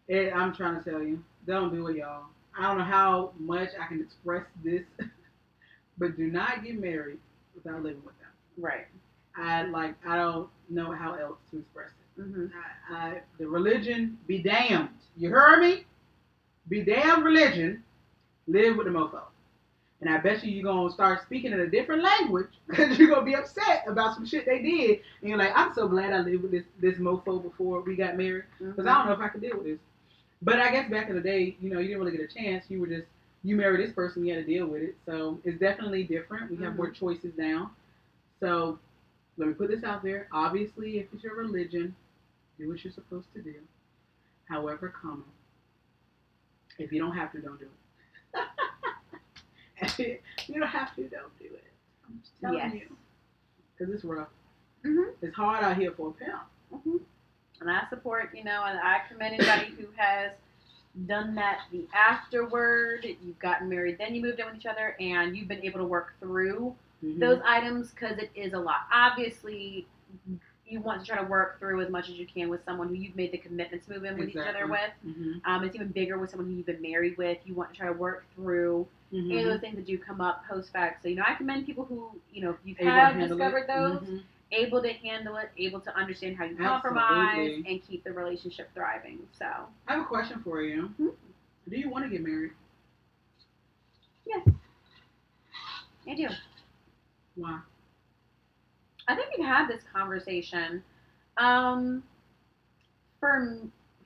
[0.08, 2.26] It, I'm trying to tell you, don't do it, y'all.
[2.56, 4.84] I don't know how much I can express this,
[5.98, 7.18] but do not get married
[7.54, 8.28] without living with them.
[8.58, 8.86] Right.
[9.36, 9.94] I like.
[10.06, 12.22] I don't know how else to express it.
[12.22, 12.46] hmm
[12.90, 14.90] I, I, the religion be damned.
[15.16, 15.84] You heard me?
[16.68, 17.82] Be damn religion.
[18.46, 19.22] Live with the mofo.
[20.00, 23.24] And I bet you you're gonna start speaking in a different language because you're gonna
[23.24, 25.00] be upset about some shit they did.
[25.20, 28.16] And you're like, I'm so glad I lived with this this mofo before we got
[28.16, 29.78] married because I don't know if I could deal with this.
[30.42, 32.66] But I guess back in the day, you know, you didn't really get a chance.
[32.68, 33.06] You were just
[33.44, 34.96] you married this person, you had to deal with it.
[35.06, 36.50] So it's definitely different.
[36.50, 36.76] We have Mhm.
[36.78, 37.72] more choices now.
[38.40, 38.78] So
[39.36, 40.28] let me put this out there.
[40.32, 41.94] Obviously, if it's your religion,
[42.58, 43.54] do what you're supposed to do.
[44.48, 45.24] However, comma.
[46.78, 47.66] If you don't have to, don't do
[49.96, 50.20] it.
[50.48, 51.64] you don't have to, don't do it.
[52.06, 52.74] I'm just telling Yes.
[52.74, 52.96] you.
[53.76, 54.28] Because it's rough.
[54.84, 55.14] Mhm.
[55.22, 56.40] It's hard out here for a pimp.
[56.70, 56.96] hmm
[57.60, 60.32] And I support, you know, and I commend anybody who has
[61.06, 63.04] done that the afterward.
[63.04, 65.84] You've gotten married, then you moved in with each other, and you've been able to
[65.86, 67.18] work through Mhm.
[67.18, 68.86] those items because it is a lot.
[68.92, 69.86] Obviously,
[70.74, 72.94] you want to try to work through as much as you can with someone who
[72.94, 74.70] you've made the commitment to move in with each other Exactly.
[75.04, 75.16] with.
[75.16, 75.40] Mhm.
[75.46, 77.38] Um, it's even bigger with someone who you've been married with.
[77.46, 80.44] You want to try to work through any of those things that do come up
[80.46, 81.02] post fact.
[81.02, 83.38] So, you know, I commend people who, you know, if you've Able to had handle
[83.38, 83.66] discovered it.
[83.68, 84.22] those, Mhm.
[84.52, 89.28] able to handle it, able to understand how you compromise and keep the relationship thriving.
[89.38, 89.46] So,
[89.86, 90.88] I have a question for you.
[90.88, 91.08] Hmm?
[91.68, 92.52] Do you want to get married?
[94.26, 94.48] yes,
[96.08, 96.28] I do.
[97.36, 97.60] Why?
[99.08, 100.82] I think we've had this conversation.
[101.36, 102.02] Um,
[103.20, 103.58] for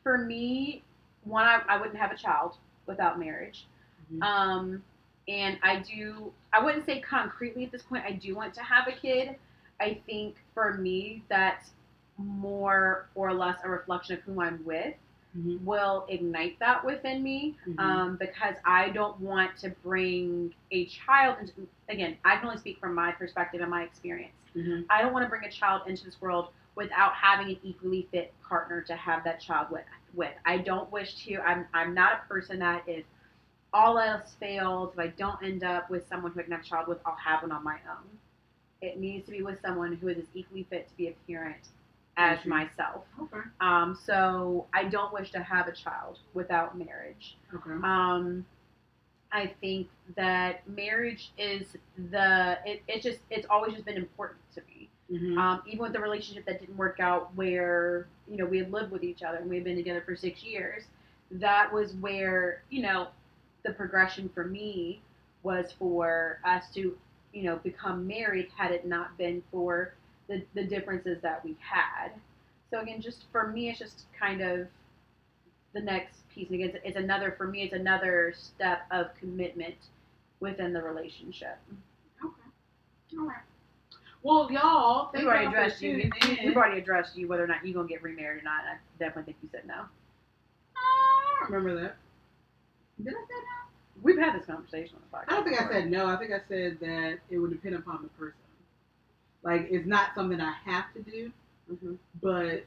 [0.02, 0.82] for me,
[1.24, 2.56] one, I, I wouldn't have a child
[2.86, 3.66] without marriage.
[4.12, 4.22] Mhm.
[4.22, 4.82] Um,
[5.28, 6.32] and I do.
[6.52, 8.04] I wouldn't say concretely at this point.
[8.04, 9.36] I do want to have a kid.
[9.80, 11.70] I think for me, that's
[12.16, 14.94] more or less a reflection of who I'm with.
[15.38, 15.64] Mhm.
[15.64, 17.78] will ignite that within me Mhm.
[17.78, 21.68] um, because I don't want to bring a child into.
[21.88, 24.34] Again, I can only speak from my perspective and my experience.
[24.56, 24.86] Mhm.
[24.90, 28.32] I don't want to bring a child into this world without having an equally fit
[28.40, 29.84] partner to have that child with.
[30.14, 31.40] With I don't wish to.
[31.40, 33.04] I'm I'm not a person that if
[33.72, 36.64] all else fails, if I don't end up with someone who I can have a
[36.64, 38.18] child with, I'll have one on my own.
[38.80, 41.68] It needs to be with someone who is as equally fit to be a parent
[42.18, 43.04] as myself.
[43.22, 43.38] Okay.
[43.60, 47.38] Um, so I don't wish to have a child without marriage.
[47.54, 47.70] Okay.
[47.84, 48.44] Um,
[49.30, 51.66] I think that marriage is
[52.10, 54.90] the it, it just it's always just been important to me.
[55.10, 55.38] Mhm.
[55.38, 58.90] Um, even with the relationship that didn't work out, where you know we had lived
[58.90, 60.84] with each other and we had been together for six years,
[61.30, 63.08] that was where you know
[63.64, 65.02] the progression for me
[65.44, 66.96] was for us to
[67.32, 68.48] you know become married.
[68.56, 69.94] Had it not been for
[70.28, 72.10] the the differences that we had,
[72.70, 74.66] so again, just for me, it's just kind of
[75.74, 76.48] the next piece.
[76.50, 77.62] And again, it's, it's another for me.
[77.62, 79.76] It's another step of commitment
[80.40, 81.58] within the relationship.
[82.24, 83.18] Okay.
[83.18, 83.36] All right.
[84.22, 85.96] Well, y'all, thank We've already addressed you.
[85.96, 86.02] We-
[86.38, 86.46] in.
[86.48, 88.60] We've already addressed you whether or not you're gonna get remarried or not.
[88.68, 89.84] and I definitely think you said no.
[90.76, 91.96] I don't remember that.
[93.02, 94.02] Did I say no?
[94.02, 95.32] We've had this conversation on the podcast.
[95.32, 96.06] I don't think I said no.
[96.06, 98.38] I think I said that it would depend upon the person.
[99.42, 101.32] Like, it's not something I have to do,
[101.70, 101.98] Mhm.
[102.20, 102.66] but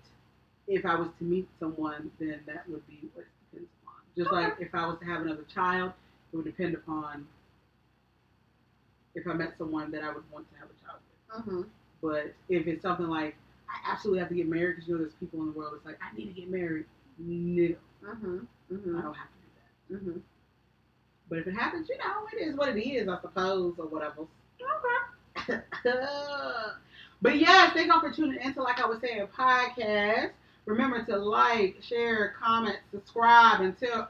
[0.67, 3.95] if I was to meet someone, then that would be what it depends upon.
[4.15, 5.93] Just like if I was to have another child,
[6.31, 7.27] it would depend upon
[9.15, 11.45] if I met someone that I would want to have a child with.
[11.45, 11.69] Mhm.
[12.01, 13.35] But if it's something like
[13.69, 15.85] I absolutely have to get married because you know there's people in the world that's
[15.85, 16.85] like I need to get married.
[17.17, 18.47] No, Mhm.
[18.69, 19.01] I Mhm.
[19.01, 20.03] don't have to do that.
[20.03, 20.21] Mhm.
[21.29, 24.21] But if it happens, you know, it is what it is, I suppose, or whatever.
[24.61, 25.15] Okay.
[27.21, 30.31] but yes, thank y'all for tuning into, like I was saying, podcast.
[30.65, 34.07] Remember to like, share, comment, subscribe, and tell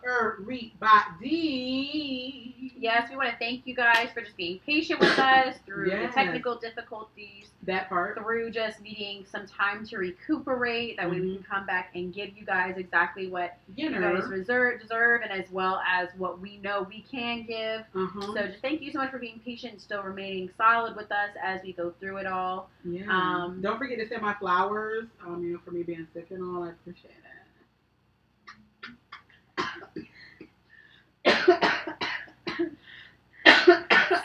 [1.32, 2.72] everybody.
[2.78, 6.10] Yes, we want to thank you guys for just being patient with us through Yes.
[6.14, 8.18] the technical difficulties, That part.
[8.18, 10.98] through just needing some time to recuperate.
[10.98, 14.20] That way we can come back and give you guys exactly what You you know.
[14.20, 17.82] guys reserve, deserve, and as well as what we know we can give.
[17.96, 18.34] Uh-huh.
[18.34, 21.30] So just thank you so much for being patient and still remaining solid with us
[21.42, 22.70] as we go through it all.
[22.84, 23.04] yeah.
[23.10, 26.41] um, Don't forget to send my flowers, um, you know, for me being sick and
[26.44, 26.64] all.
[26.64, 27.18] I appreciate it.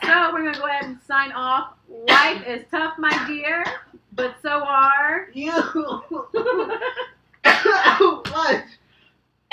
[0.06, 1.74] So we're gonna go ahead and sign off.
[1.88, 3.64] Life is tough, my dear,
[4.12, 5.28] but so are.
[5.34, 5.52] You.
[5.52, 6.04] what?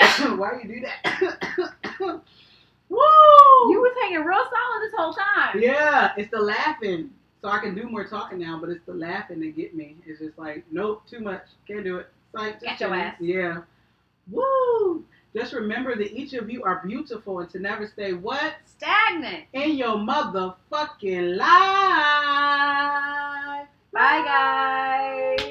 [0.36, 1.04] Why you do that?
[2.88, 2.98] Woo!
[3.70, 5.60] You was hanging real solid this whole time.
[5.60, 7.10] yeah, it's the laughing.
[7.40, 9.96] So I can do more talking now, but it's the laughing that get me.
[10.06, 11.42] It's just like, nope, too much.
[11.68, 12.08] Can't do it.
[12.34, 13.16] Psych, just Get your ass.
[13.20, 13.62] Yeah.
[14.30, 15.04] Woo!
[15.34, 18.54] Just remember that each of you are beautiful and to never stay what?
[18.64, 19.44] Stagnant.
[19.52, 21.48] In your motherfucking life.
[23.92, 25.43] Bye, guys.